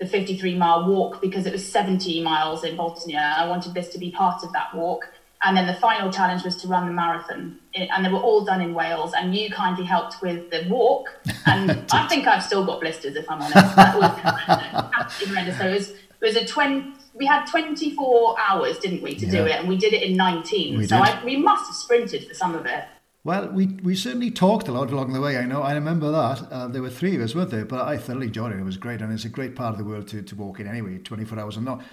[0.00, 3.32] the 53 mile walk because it was 70 miles in Bosnia.
[3.36, 5.08] I wanted this to be part of that walk.
[5.44, 7.58] And then the final challenge was to run the marathon.
[7.74, 9.12] And they were all done in Wales.
[9.16, 11.08] And you kindly helped with the walk.
[11.46, 13.76] And I think I've still got blisters, if I'm honest.
[13.76, 15.58] That was absolutely horrendous.
[15.58, 19.32] So it was, it was a 20, we had 24 hours, didn't we, to yeah.
[19.32, 19.52] do it?
[19.58, 20.78] And we did it in 19.
[20.78, 22.84] We so I, we must have sprinted for some of it.
[23.24, 25.36] Well, we, we certainly talked a lot along the way.
[25.36, 26.42] I know, I remember that.
[26.50, 27.64] Uh, there were three of us, weren't there?
[27.64, 28.58] But I thoroughly enjoyed it.
[28.58, 30.66] It was great, and it's a great part of the world to, to walk in
[30.66, 31.84] anyway, 24 hours and not.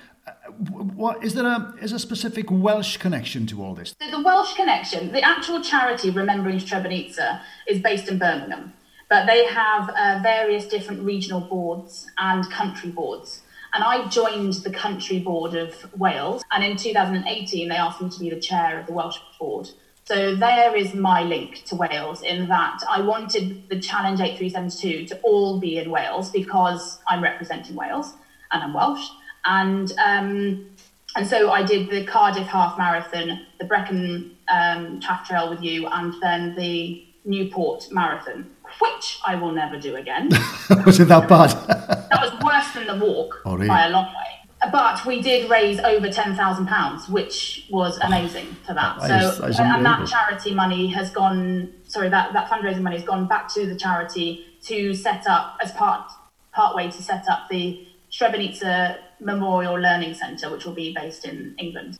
[0.95, 3.93] What is there a is a specific Welsh connection to all this?
[3.99, 8.73] The, the Welsh connection, the actual charity Remembering Srebrenica is based in Birmingham,
[9.09, 13.41] but they have uh, various different regional boards and country boards.
[13.73, 18.19] And I joined the country board of Wales, and in 2018 they asked me to
[18.19, 19.69] be the chair of the Welsh board.
[20.05, 25.21] So there is my link to Wales in that I wanted the Challenge 8372 to
[25.21, 28.13] all be in Wales because I'm representing Wales
[28.51, 29.07] and I'm Welsh.
[29.45, 30.69] And um,
[31.15, 35.87] and so I did the Cardiff Half Marathon, the Brecon um, Taff Trail with you,
[35.87, 40.29] and then the Newport Marathon, which I will never do again.
[40.85, 41.49] was it that bad?
[41.67, 43.67] that was worse than the walk oh, really?
[43.67, 44.39] by a long way
[44.71, 48.99] but we did raise over ten thousand pounds, which was amazing for that.
[48.99, 51.73] that so, that and that charity money has gone.
[51.85, 55.71] Sorry, that that fundraising money has gone back to the charity to set up as
[55.71, 56.11] part
[56.51, 61.55] part way to set up the Srebrenica Memorial Learning Centre, which will be based in
[61.57, 61.99] England.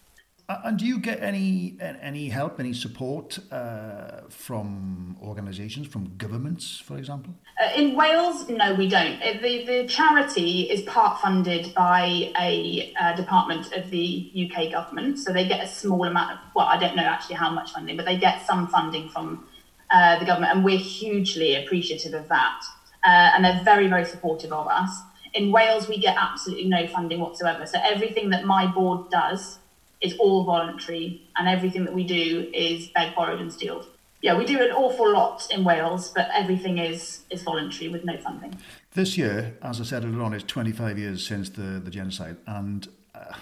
[0.50, 6.82] Uh, and do you get any any help, any support uh, from organisations, from governments,
[6.84, 7.32] for example?
[7.64, 9.22] Uh, in Wales, no, we don't.
[9.22, 15.20] Uh, the the charity is part funded by a uh, department of the UK government,
[15.20, 16.32] so they get a small amount.
[16.32, 19.48] Of, well, I don't know actually how much funding, but they get some funding from
[19.92, 22.64] uh, the government, and we're hugely appreciative of that.
[23.04, 24.90] and they're very very supportive of us.
[25.34, 27.66] In Wales, we get absolutely no funding whatsoever.
[27.66, 29.60] So everything that my board does
[30.02, 33.86] is all voluntary, and everything that we do is begged, borrowed, and stealed.
[34.22, 38.18] Yeah, we do an awful lot in Wales, but everything is is voluntary with no
[38.18, 38.58] funding.
[38.94, 42.88] This year, as I said earlier on, is 25 years since the, the genocide, and
[43.14, 43.34] uh,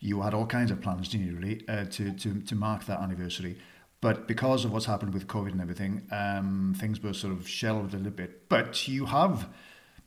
[0.00, 3.00] you had all kinds of plans, didn't you, really, uh, to, to, to mark that
[3.00, 3.58] anniversary.
[4.00, 7.94] But because of what's happened with COVID and everything, um, things were sort of shelved
[7.94, 8.48] a little bit.
[8.48, 9.48] But you have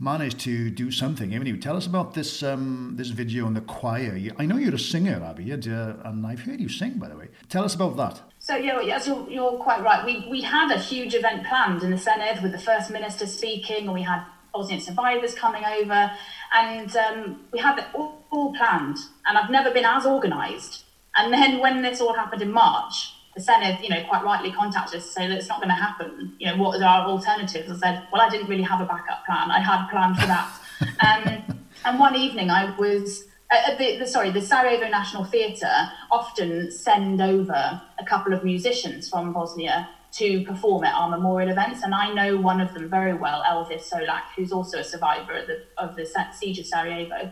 [0.01, 1.61] managed to do something, haven't?
[1.61, 4.19] Tell us about this um, this video on the choir.
[4.37, 7.15] I know you're a singer, Abi, and, uh, and I've heard you sing, by the
[7.15, 7.27] way.
[7.49, 8.21] Tell us about that.
[8.39, 10.03] So yeah, yes, you're, you're quite right.
[10.03, 13.85] We we had a huge event planned in the Senedd with the First Minister speaking,
[13.85, 16.11] and we had Bosnian survivors coming over,
[16.53, 18.97] and um, we had it all, all planned.
[19.27, 20.83] And I've never been as organised.
[21.15, 23.13] And then when this all happened in March,
[23.45, 25.75] the Senedd, you know, quite rightly contacted us to say that it's not going to
[25.75, 26.33] happen.
[26.39, 27.69] You know, what are our alternatives?
[27.69, 29.51] I said, well, I didn't really have a backup plan.
[29.51, 30.51] I had planned for that.
[31.05, 36.71] um, and one evening I was, uh, the, the, sorry, the Sarajevo National Theatre often
[36.71, 41.83] send over a couple of musicians from Bosnia to perform at our memorial events.
[41.83, 45.47] And I know one of them very well, Elvis Solak, who's also a survivor of
[45.47, 47.31] the, of the siege of Sarajevo.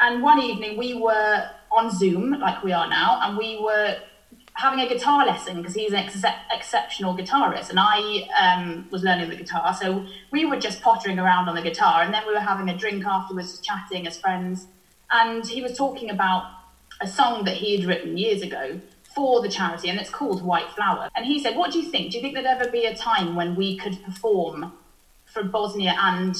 [0.00, 3.96] And one evening we were on Zoom, like we are now, and we were
[4.54, 9.28] having a guitar lesson because he's an ex- exceptional guitarist and I um, was learning
[9.28, 9.74] the guitar.
[9.74, 12.76] So we were just pottering around on the guitar and then we were having a
[12.76, 14.66] drink afterwards, just chatting as friends.
[15.10, 16.44] And he was talking about
[17.00, 18.80] a song that he had written years ago
[19.14, 21.10] for the charity and it's called White Flower.
[21.16, 22.12] And he said, What do you think?
[22.12, 24.72] Do you think there'd ever be a time when we could perform
[25.24, 26.36] for Bosnia and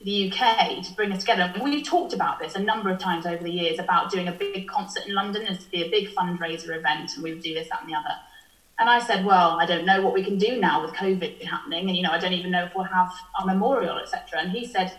[0.00, 1.50] the UK to bring us together.
[1.54, 4.32] And we've talked about this a number of times over the years about doing a
[4.32, 7.54] big concert in London as to be a big fundraiser event, and we would do
[7.54, 8.14] this, that, and the other.
[8.78, 11.88] And I said, well, I don't know what we can do now with COVID happening,
[11.88, 14.40] and you know, I don't even know if we'll have our memorial, etc.
[14.40, 14.96] And he said,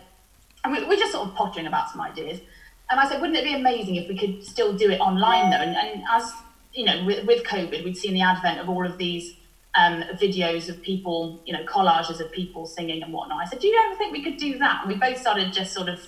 [0.65, 2.41] and we, we're just sort of pottering about some ideas.
[2.89, 5.57] And I said, wouldn't it be amazing if we could still do it online though?
[5.57, 6.33] And, and as
[6.73, 9.35] you know, with, with COVID, we'd seen the advent of all of these
[9.75, 13.39] um, videos of people, you know, collages of people singing and whatnot.
[13.39, 14.81] I said, Do you ever think we could do that?
[14.83, 15.99] And we both started just sort of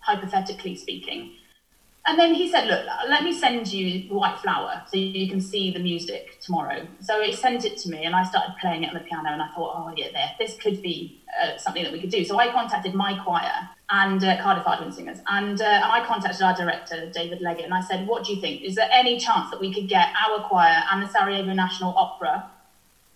[0.00, 1.32] hypothetically speaking.
[2.06, 5.70] And then he said, Look, let me send you White Flower so you can see
[5.70, 6.86] the music tomorrow.
[7.00, 9.42] So he sent it to me and I started playing it on the piano and
[9.42, 12.24] I thought, Oh, yeah, there, this could be uh, something that we could do.
[12.24, 16.54] So I contacted my choir and uh, Cardiff Ardwyn Singers and, uh, I contacted our
[16.54, 18.62] director, David Leggett, and I said, What do you think?
[18.62, 22.50] Is there any chance that we could get our choir and the Sarajevo National Opera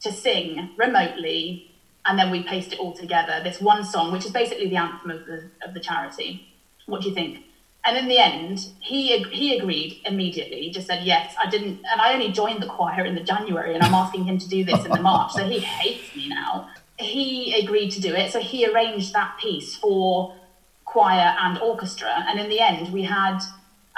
[0.03, 1.71] to sing remotely,
[2.05, 3.41] and then we paste it all together.
[3.43, 6.49] This one song, which is basically the anthem of the of the charity.
[6.87, 7.45] What do you think?
[7.85, 10.63] And in the end, he he agreed immediately.
[10.63, 11.35] He just said yes.
[11.43, 14.39] I didn't, and I only joined the choir in the January, and I'm asking him
[14.39, 15.33] to do this in the March.
[15.33, 16.71] So he hates me now.
[16.99, 18.31] He agreed to do it.
[18.33, 20.37] So he arranged that piece for
[20.85, 23.39] choir and orchestra, and in the end, we had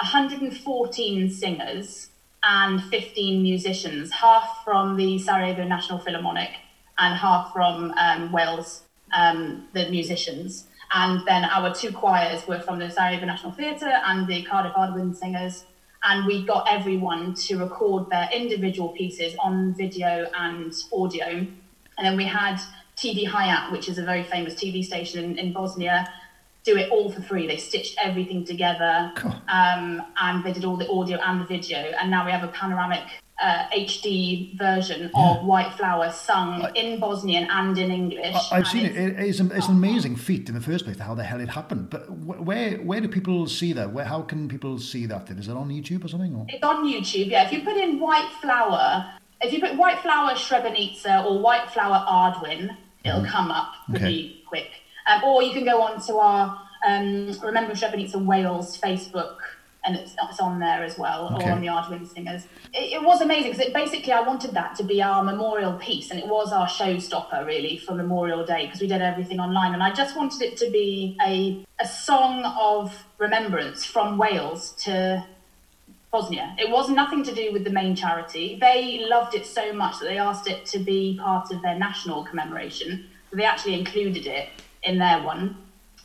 [0.01, 2.09] 114 singers
[2.45, 6.51] and 15 musicians, half from the Sarajevo National Philharmonic
[6.99, 8.83] and half from um, Wales,
[9.13, 10.67] um, the musicians.
[10.93, 15.15] And then our two choirs were from the Sarajevo National Theatre and the Cardiff Ardwyn
[15.15, 15.65] Singers.
[16.03, 22.15] And we got everyone to record their individual pieces on video and audio And then
[22.15, 22.59] we had
[22.95, 26.07] TV Hayat, which is a very famous TV station in, in Bosnia,
[26.65, 27.47] do it all for free.
[27.47, 29.33] They stitched everything together, cool.
[29.47, 31.77] um, and they did all the audio and the video.
[31.77, 33.03] And now we have a panoramic
[33.41, 35.31] uh, HD version yeah.
[35.31, 38.35] of White Flower sung I, in Bosnian and in English.
[38.51, 38.95] I, have seen it.
[38.95, 41.89] It's, it's, an amazing feat in the first place, how the hell it happened.
[41.89, 43.91] But where where do people see that?
[43.91, 45.27] Where how can people see that?
[45.27, 46.35] Then is it on YouTube or something?
[46.35, 46.45] Or?
[46.49, 47.29] It's on YouTube.
[47.29, 51.69] Yeah, if you put in White Flower, if you put White Flower Srebrenica or White
[51.69, 53.29] Flower Ardwyn, it'll mm.
[53.29, 54.43] come up pretty okay.
[54.47, 54.69] quick.
[55.07, 59.37] Um, or you can go on to our um, Remember Srebrenica Wales Facebook,
[59.85, 61.47] and it's, it's on there as well, okay.
[61.47, 62.45] or on the Ardwyn Singers.
[62.73, 66.19] It, it was amazing because basically I wanted that to be our memorial piece, and
[66.19, 69.93] it was our showstopper really for Memorial Day because we did everything online, and I
[69.93, 75.25] just wanted it to be a a song of remembrance from Wales to
[76.09, 76.55] Bosnia.
[76.57, 78.57] It was nothing to do with the main charity.
[78.59, 82.23] They loved it so much that they asked it to be part of their national
[82.23, 83.09] commemoration.
[83.29, 84.47] So they actually included it
[84.85, 85.57] in their one.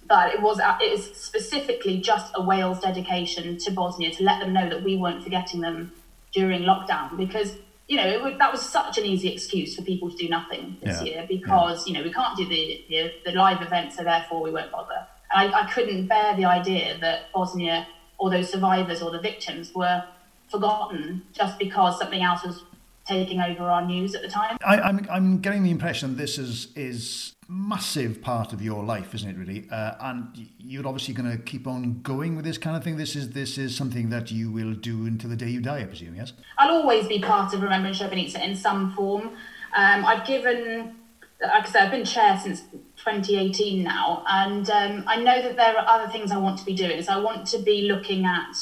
[0.09, 4.41] But it was uh, it is specifically just a Wales dedication to Bosnia to let
[4.41, 5.93] them know that we weren't forgetting them
[6.33, 7.57] during lockdown because
[7.87, 10.77] you know it would, that was such an easy excuse for people to do nothing
[10.83, 11.05] this yeah.
[11.05, 11.93] year because yeah.
[11.93, 15.07] you know we can't do the, the, the live event so therefore we won't bother.
[15.33, 17.87] I, I couldn't bear the idea that Bosnia
[18.19, 20.05] or those survivors or the victims were
[20.51, 22.65] forgotten just because something else was
[23.11, 24.57] taking over our news at the time.
[24.65, 29.15] I, am I'm, I'm getting the impression this is is massive part of your life,
[29.15, 29.37] isn't it?
[29.37, 32.97] Really, uh, and you're obviously going to keep on going with this kind of thing.
[32.97, 35.85] This is this is something that you will do until the day you die, I
[35.85, 36.15] presume.
[36.15, 36.33] Yes.
[36.59, 39.31] I'll always be part of Remembering Srebrenica in some form.
[39.77, 40.97] Um, I've given,
[41.41, 42.63] like I said, I've been chair since
[42.97, 46.75] 2018 now, and um, I know that there are other things I want to be
[46.75, 47.03] doing.
[47.03, 48.57] So I want to be looking at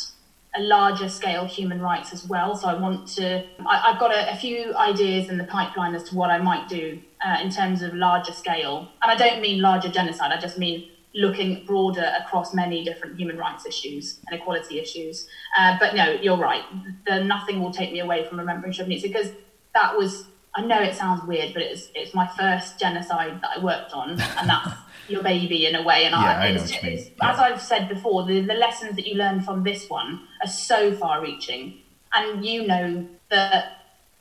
[0.59, 2.56] a larger scale human rights as well.
[2.56, 6.02] So I want to, I, have got a, a, few ideas in the pipeline as
[6.04, 8.88] to what I might do uh, in terms of larger scale.
[9.02, 13.38] And I don't mean larger genocide, I just mean looking broader across many different human
[13.38, 15.28] rights issues and equality issues.
[15.56, 16.62] Uh, but no, you're right.
[17.06, 19.30] The, nothing will take me away from remembering Srebrenica because
[19.74, 23.64] that was, I know it sounds weird, but it's, it's my first genocide that I
[23.64, 24.11] worked on.
[24.11, 24.70] And that's
[25.09, 26.04] your baby in a way.
[26.04, 26.98] And yeah, I, I know what you mean.
[26.98, 27.32] Yeah.
[27.32, 30.94] As I've said before, the, the lessons that you learn from this one are so
[30.94, 31.78] far reaching.
[32.12, 33.78] And you know that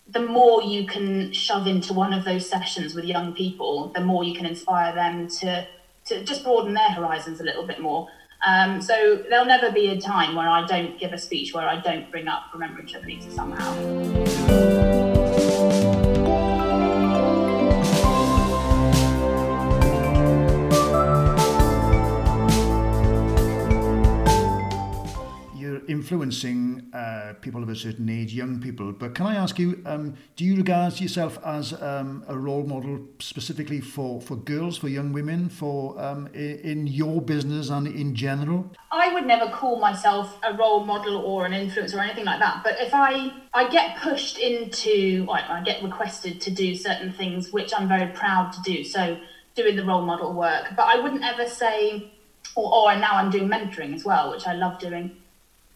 [0.10, 4.24] the more you can shove into one of those sessions with young people, the more
[4.24, 5.68] you can inspire them to,
[6.06, 8.08] to just broaden their horizons a little bit more.
[8.46, 11.82] Um, so there'll never be a time where I don't give a speech where I
[11.82, 14.77] don't bring up remembering Srebrenica somehow.
[25.88, 28.92] Influencing uh, people of a certain age, young people.
[28.92, 33.00] But can I ask you, um, do you regard yourself as um, a role model
[33.20, 38.72] specifically for, for girls, for young women, for um, in your business and in general?
[38.92, 42.62] I would never call myself a role model or an influencer or anything like that.
[42.64, 47.74] But if I I get pushed into, I get requested to do certain things, which
[47.76, 48.84] I'm very proud to do.
[48.84, 49.18] So
[49.56, 52.12] doing the role model work, but I wouldn't ever say,
[52.56, 55.18] or, or now I'm doing mentoring as well, which I love doing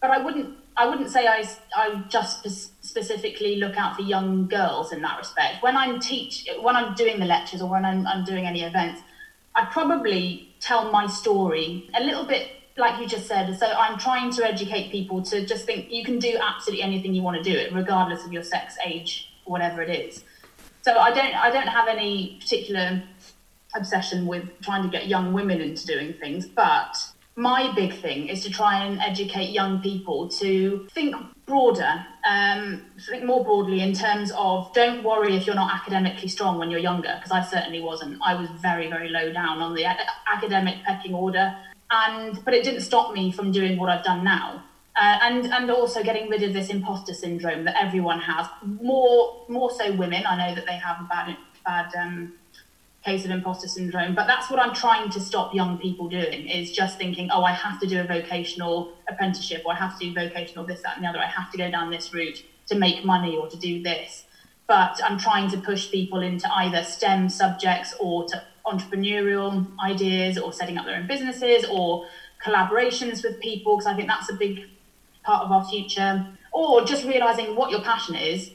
[0.01, 2.49] but I wouldn't I wouldn't say I, I just
[2.83, 5.61] specifically look out for young girls in that respect.
[5.61, 9.01] When I'm teach when I'm doing the lectures or when I'm, I'm doing any events,
[9.55, 13.55] I probably tell my story a little bit like you just said.
[13.59, 17.21] So I'm trying to educate people to just think you can do absolutely anything you
[17.21, 20.23] want to do it, regardless of your sex, age, whatever it is.
[20.81, 23.03] So I don't I don't have any particular
[23.75, 26.97] obsession with trying to get young women into doing things, but
[27.41, 31.15] my big thing is to try and educate young people to think
[31.47, 36.59] broader, um, think more broadly in terms of don't worry if you're not academically strong
[36.59, 38.19] when you're younger, because I certainly wasn't.
[38.23, 39.85] I was very, very low down on the
[40.31, 41.55] academic pecking order,
[41.89, 44.63] and but it didn't stop me from doing what I've done now.
[44.95, 48.45] Uh, and and also getting rid of this imposter syndrome that everyone has.
[48.63, 50.25] More more so women.
[50.27, 52.33] I know that they have a bad bad um,
[53.03, 56.71] case of imposter syndrome but that's what i'm trying to stop young people doing is
[56.71, 60.13] just thinking oh i have to do a vocational apprenticeship or i have to do
[60.13, 63.03] vocational this that and the other i have to go down this route to make
[63.03, 64.25] money or to do this
[64.67, 70.53] but i'm trying to push people into either stem subjects or to entrepreneurial ideas or
[70.53, 72.05] setting up their own businesses or
[72.43, 74.59] collaborations with people because i think that's a big
[75.23, 78.51] part of our future or just realizing what your passion is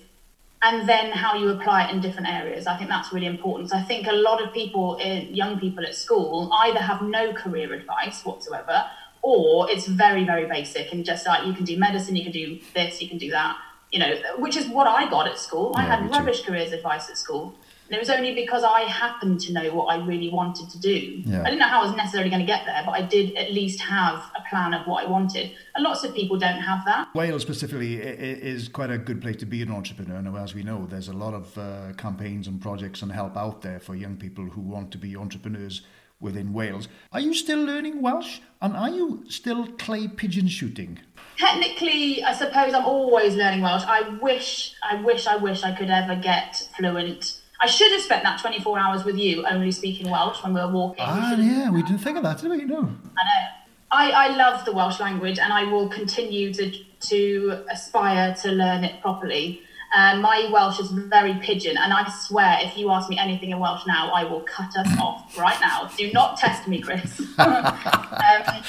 [0.62, 2.66] and then how you apply it in different areas.
[2.66, 3.70] I think that's really important.
[3.70, 7.32] So I think a lot of people, eh, young people at school, either have no
[7.32, 8.84] career advice whatsoever,
[9.22, 12.58] or it's very, very basic and just like you can do medicine, you can do
[12.74, 13.56] this, you can do that,
[13.90, 15.72] you know, which is what I got at school.
[15.76, 17.54] I had rubbish careers advice at school.
[17.86, 21.22] And it was only because I happened to know what I really wanted to do.
[21.24, 21.42] Yeah.
[21.42, 23.52] I didn't know how I was necessarily going to get there, but I did at
[23.52, 25.52] least have a plan of what I wanted.
[25.74, 27.14] And lots of people don't have that.
[27.14, 30.20] Wales specifically is quite a good place to be an entrepreneur.
[30.20, 33.62] Now, as we know, there's a lot of uh, campaigns and projects and help out
[33.62, 35.82] there for young people who want to be entrepreneurs
[36.20, 36.88] within Wales.
[37.12, 38.40] Are you still learning Welsh?
[38.60, 40.98] And are you still clay pigeon shooting?
[41.36, 43.84] Technically, I suppose I'm always learning Welsh.
[43.86, 47.42] I wish, I wish, I wish I could ever get fluent.
[47.60, 50.70] I should have spent that 24 hours with you only speaking Welsh when we were
[50.70, 51.04] walking.
[51.06, 52.64] Ah, we yeah, we didn't think of that, did we?
[52.64, 52.78] No.
[52.78, 53.48] I know.
[53.90, 58.84] I, I love the Welsh language and I will continue to, to aspire to learn
[58.84, 59.62] it properly.
[59.94, 63.60] Um, my Welsh is very pigeon, and I swear, if you ask me anything in
[63.60, 65.88] Welsh now, I will cut us off right now.
[65.96, 67.20] Do not test me, Chris.
[67.38, 68.64] um,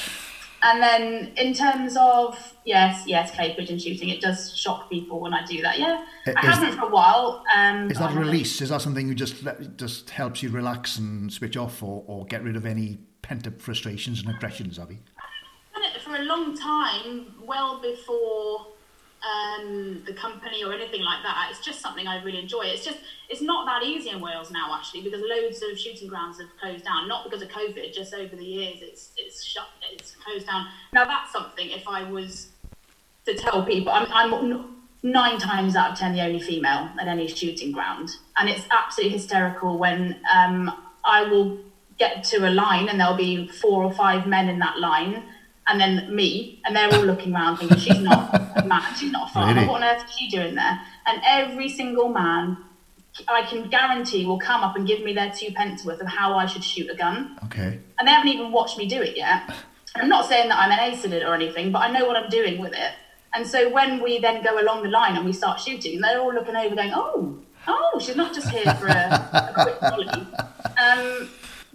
[0.62, 5.32] and then, in terms of yes, yes, clay pigeon shooting, it does shock people when
[5.32, 5.78] I do that.
[5.78, 7.44] Yeah, I haven't for a while.
[7.56, 8.60] Um, is that a release?
[8.60, 9.44] Is that something you just
[9.76, 13.60] just helps you relax and switch off, or, or get rid of any pent up
[13.60, 14.98] frustrations and aggressions, Abi?
[16.04, 18.66] For a long time, well before
[19.22, 21.48] um, the company or anything like that.
[21.50, 22.62] It's just something I really enjoy.
[22.62, 22.98] It's just
[23.28, 26.84] it's not that easy in Wales now actually because loads of shooting grounds have closed
[26.84, 27.08] down.
[27.08, 30.66] Not because of COVID, just over the years it's it's shut it's closed down.
[30.92, 32.48] Now that's something if I was
[33.26, 37.26] to tell people, I'm, I'm nine times out of ten the only female at any
[37.26, 40.72] shooting ground, and it's absolutely hysterical when um,
[41.04, 41.58] I will
[41.98, 45.24] get to a line and there'll be four or five men in that line
[45.68, 49.30] and then me, and they're all looking around thinking she's not a man, she's not
[49.30, 49.54] a farmer.
[49.54, 49.68] Really?
[49.68, 50.80] What on earth is she doing there?
[51.06, 52.56] And every single man,
[53.28, 56.36] I can guarantee, will come up and give me their two pence worth of how
[56.36, 57.38] I should shoot a gun.
[57.44, 57.78] Okay.
[57.98, 59.42] And they haven't even watched me do it yet.
[59.94, 62.16] I'm not saying that I'm an ace at it or anything, but I know what
[62.16, 62.92] I'm doing with it.
[63.34, 66.32] And so when we then go along the line and we start shooting, they're all
[66.32, 71.28] looking over, going, "Oh, oh, she's not just here for a, a quick volley." Um,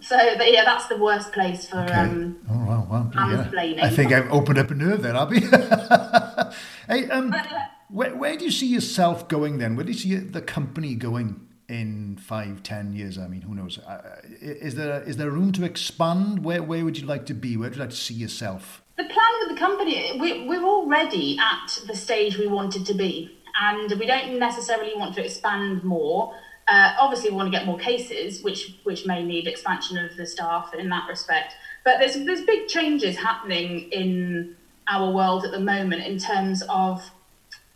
[0.04, 1.94] so yeah, that's the worst place for okay.
[1.94, 3.10] um, oh, wow, wow.
[3.14, 3.78] mansplaining.
[3.78, 3.86] Yeah.
[3.86, 5.40] I think I've opened up a nerve there, Abi.
[6.88, 7.42] hey, um, uh,
[7.88, 9.76] where, where do you see yourself going then?
[9.76, 13.16] Where do you see the company going in five, ten years?
[13.16, 13.78] I mean, who knows?
[13.78, 16.44] Uh, is there is there room to expand?
[16.44, 17.56] Where where would you like to be?
[17.56, 18.82] Where would you like to see yourself?
[18.96, 23.38] The plan with the company, we, we're already at the stage we wanted to be,
[23.60, 26.34] and we don't necessarily want to expand more
[26.66, 30.26] uh, obviously, we want to get more cases, which which may need expansion of the
[30.26, 31.54] staff in that respect.
[31.84, 34.56] But there's there's big changes happening in
[34.88, 37.02] our world at the moment in terms of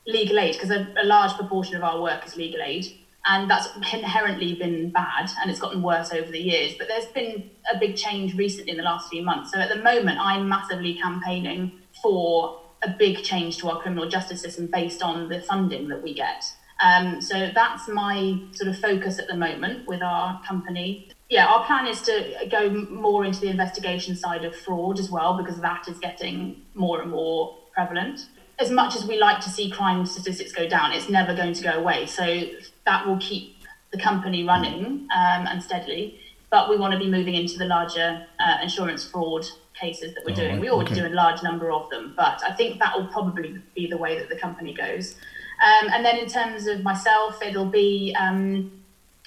[0.06, 2.86] legal aid, because a, a large proportion of our work is legal aid,
[3.26, 6.74] and that's inherently been bad, and it's gotten worse over the years.
[6.78, 9.52] But there's been a big change recently in the last few months.
[9.52, 11.72] So at the moment, I'm massively campaigning
[12.02, 16.14] for a big change to our criminal justice system based on the funding that we
[16.14, 16.44] get.
[16.80, 21.10] Um, so that's my sort of focus at the moment with our company.
[21.28, 25.36] Yeah, our plan is to go more into the investigation side of fraud as well,
[25.36, 28.26] because that is getting more and more prevalent.
[28.58, 31.62] As much as we like to see crime statistics go down, it's never going to
[31.62, 32.06] go away.
[32.06, 32.44] So
[32.86, 33.56] that will keep
[33.92, 36.20] the company running um, and steadily.
[36.50, 39.46] But we want to be moving into the larger uh, insurance fraud
[39.78, 40.60] cases that we're oh, doing.
[40.60, 41.02] We already okay.
[41.02, 44.18] do a large number of them, but I think that will probably be the way
[44.18, 45.16] that the company goes.
[45.60, 48.70] Um, and then in terms of myself, it'll be, um,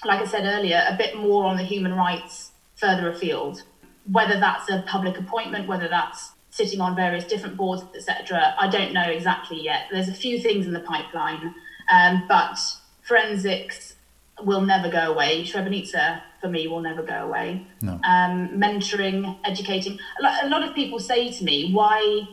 [0.05, 3.63] like I said earlier, a bit more on the human rights further afield.
[4.11, 8.55] Whether that's a public appointment, whether that's sitting on various different boards, etc.
[8.59, 9.83] I don't know exactly yet.
[9.91, 11.53] There's a few things in the pipeline,
[11.89, 12.57] um, but
[13.03, 13.95] forensics
[14.43, 15.43] will never go away.
[15.43, 17.65] Srebrenica, for me, will never go away.
[17.81, 17.93] No.
[18.03, 19.99] Um, mentoring, educating.
[20.43, 22.27] A lot of people say to me, why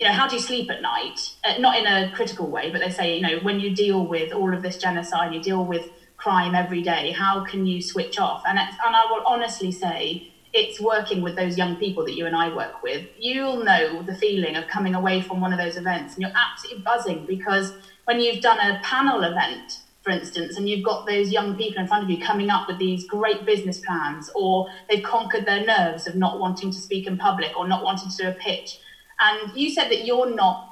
[0.00, 1.34] you know, how do you sleep at night?
[1.44, 4.32] Uh, not in a critical way, but they say, you know, when you deal with
[4.32, 8.42] all of this genocide, you deal with crime every day, how can you switch off?
[8.46, 12.34] And, and I will honestly say, it's working with those young people that you and
[12.34, 13.06] I work with.
[13.18, 16.82] You'll know the feeling of coming away from one of those events and you're absolutely
[16.82, 17.72] buzzing because
[18.04, 21.86] when you've done a panel event, for instance, and you've got those young people in
[21.86, 26.06] front of you coming up with these great business plans, or they've conquered their nerves
[26.06, 28.78] of not wanting to speak in public or not wanting to do a pitch
[29.20, 30.70] and you said that you're not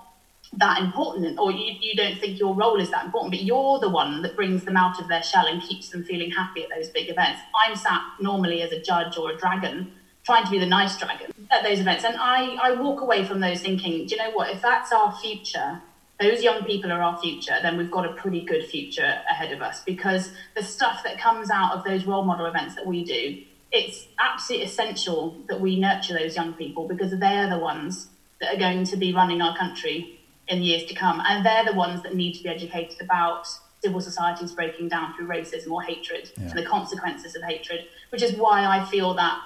[0.55, 3.88] that important or you, you don't think your role is that important, but you're the
[3.88, 6.88] one that brings them out of their shell and keeps them feeling happy at those
[6.88, 7.40] big events.
[7.66, 9.92] I'm sat normally as a judge or a dragon
[10.24, 12.05] trying to be the nice dragon at those events.
[12.05, 14.51] And I, I walk away from those thinking, do you know what?
[14.51, 15.80] If that's our future,
[16.20, 19.62] those young people are our future, then we've got a pretty good future ahead of
[19.62, 23.42] us because the stuff that comes out of those role model events that we do,
[23.70, 28.09] it's absolutely essential that we nurture those young people because they're the ones
[28.41, 31.22] that are going to be running our country in years to come.
[31.26, 33.47] And they're the ones that need to be educated about
[33.82, 36.49] civil society is breaking down through racism or hatred yeah.
[36.49, 39.41] and the consequences of hatred, which is why I feel that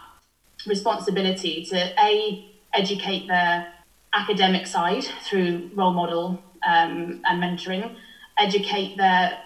[0.67, 3.73] responsibility to a educate their
[4.15, 7.97] academic side through role model um, and mentoring,
[8.39, 9.39] educate their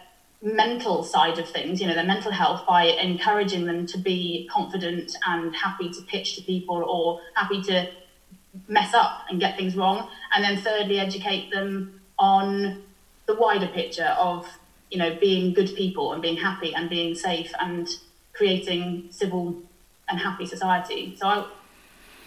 [0.43, 5.17] mental side of things, you know, their mental health by encouraging them to be confident
[5.27, 7.89] and happy to pitch to people or happy to
[8.69, 10.09] mess up and get things wrong.
[10.35, 12.83] And then thirdly, educate them on
[13.27, 14.47] the wider picture of,
[14.91, 17.89] you know, being good people and being happy and being safe and
[18.33, 19.57] creating civil
[20.09, 21.17] and happy society.
[21.19, 21.47] So I,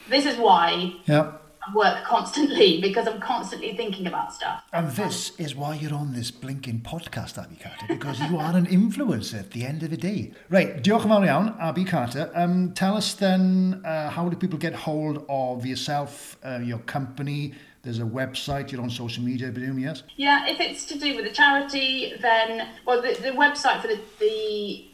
[0.10, 1.34] this is why yeah
[1.74, 4.64] work constantly because I'm constantly thinking about stuff.
[4.74, 8.66] And this is why you're on this blinking podcast, Abi Carter, because you are an
[8.68, 10.32] influencer at the end of the day.
[10.50, 12.30] Right, diolch yn fawr iawn, Abi Carter.
[12.34, 17.54] Um, tell us then, uh, how do people get hold of yourself, uh, your company?
[17.84, 20.04] There's a website, you're on social media, I presume, yes?
[20.18, 24.00] Yeah, if it's to do with a charity, then, well, the, the website for the,
[24.20, 24.86] the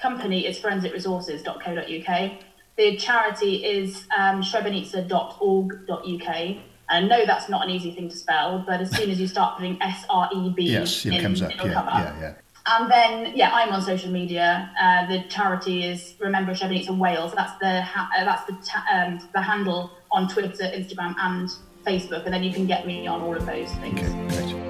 [0.00, 2.32] company is forensicresources.co.uk
[2.76, 6.56] the charity is um, srebrenica.org.uk.
[6.90, 9.26] And I know that's not an easy thing to spell, but as soon as you
[9.26, 11.50] start putting S R E B, yes, it in, comes up.
[11.50, 11.94] Yeah, come up.
[11.94, 12.34] Yeah, yeah.
[12.66, 14.70] And then, yeah, I'm on social media.
[14.80, 17.32] Uh, the charity is Remember Srebrenica Wales.
[17.34, 21.50] That's the ha- uh, that's the ta- um, the handle on Twitter, Instagram, and
[21.86, 22.24] Facebook.
[22.24, 24.00] And then you can get me on all of those things.
[24.00, 24.63] Okay, great.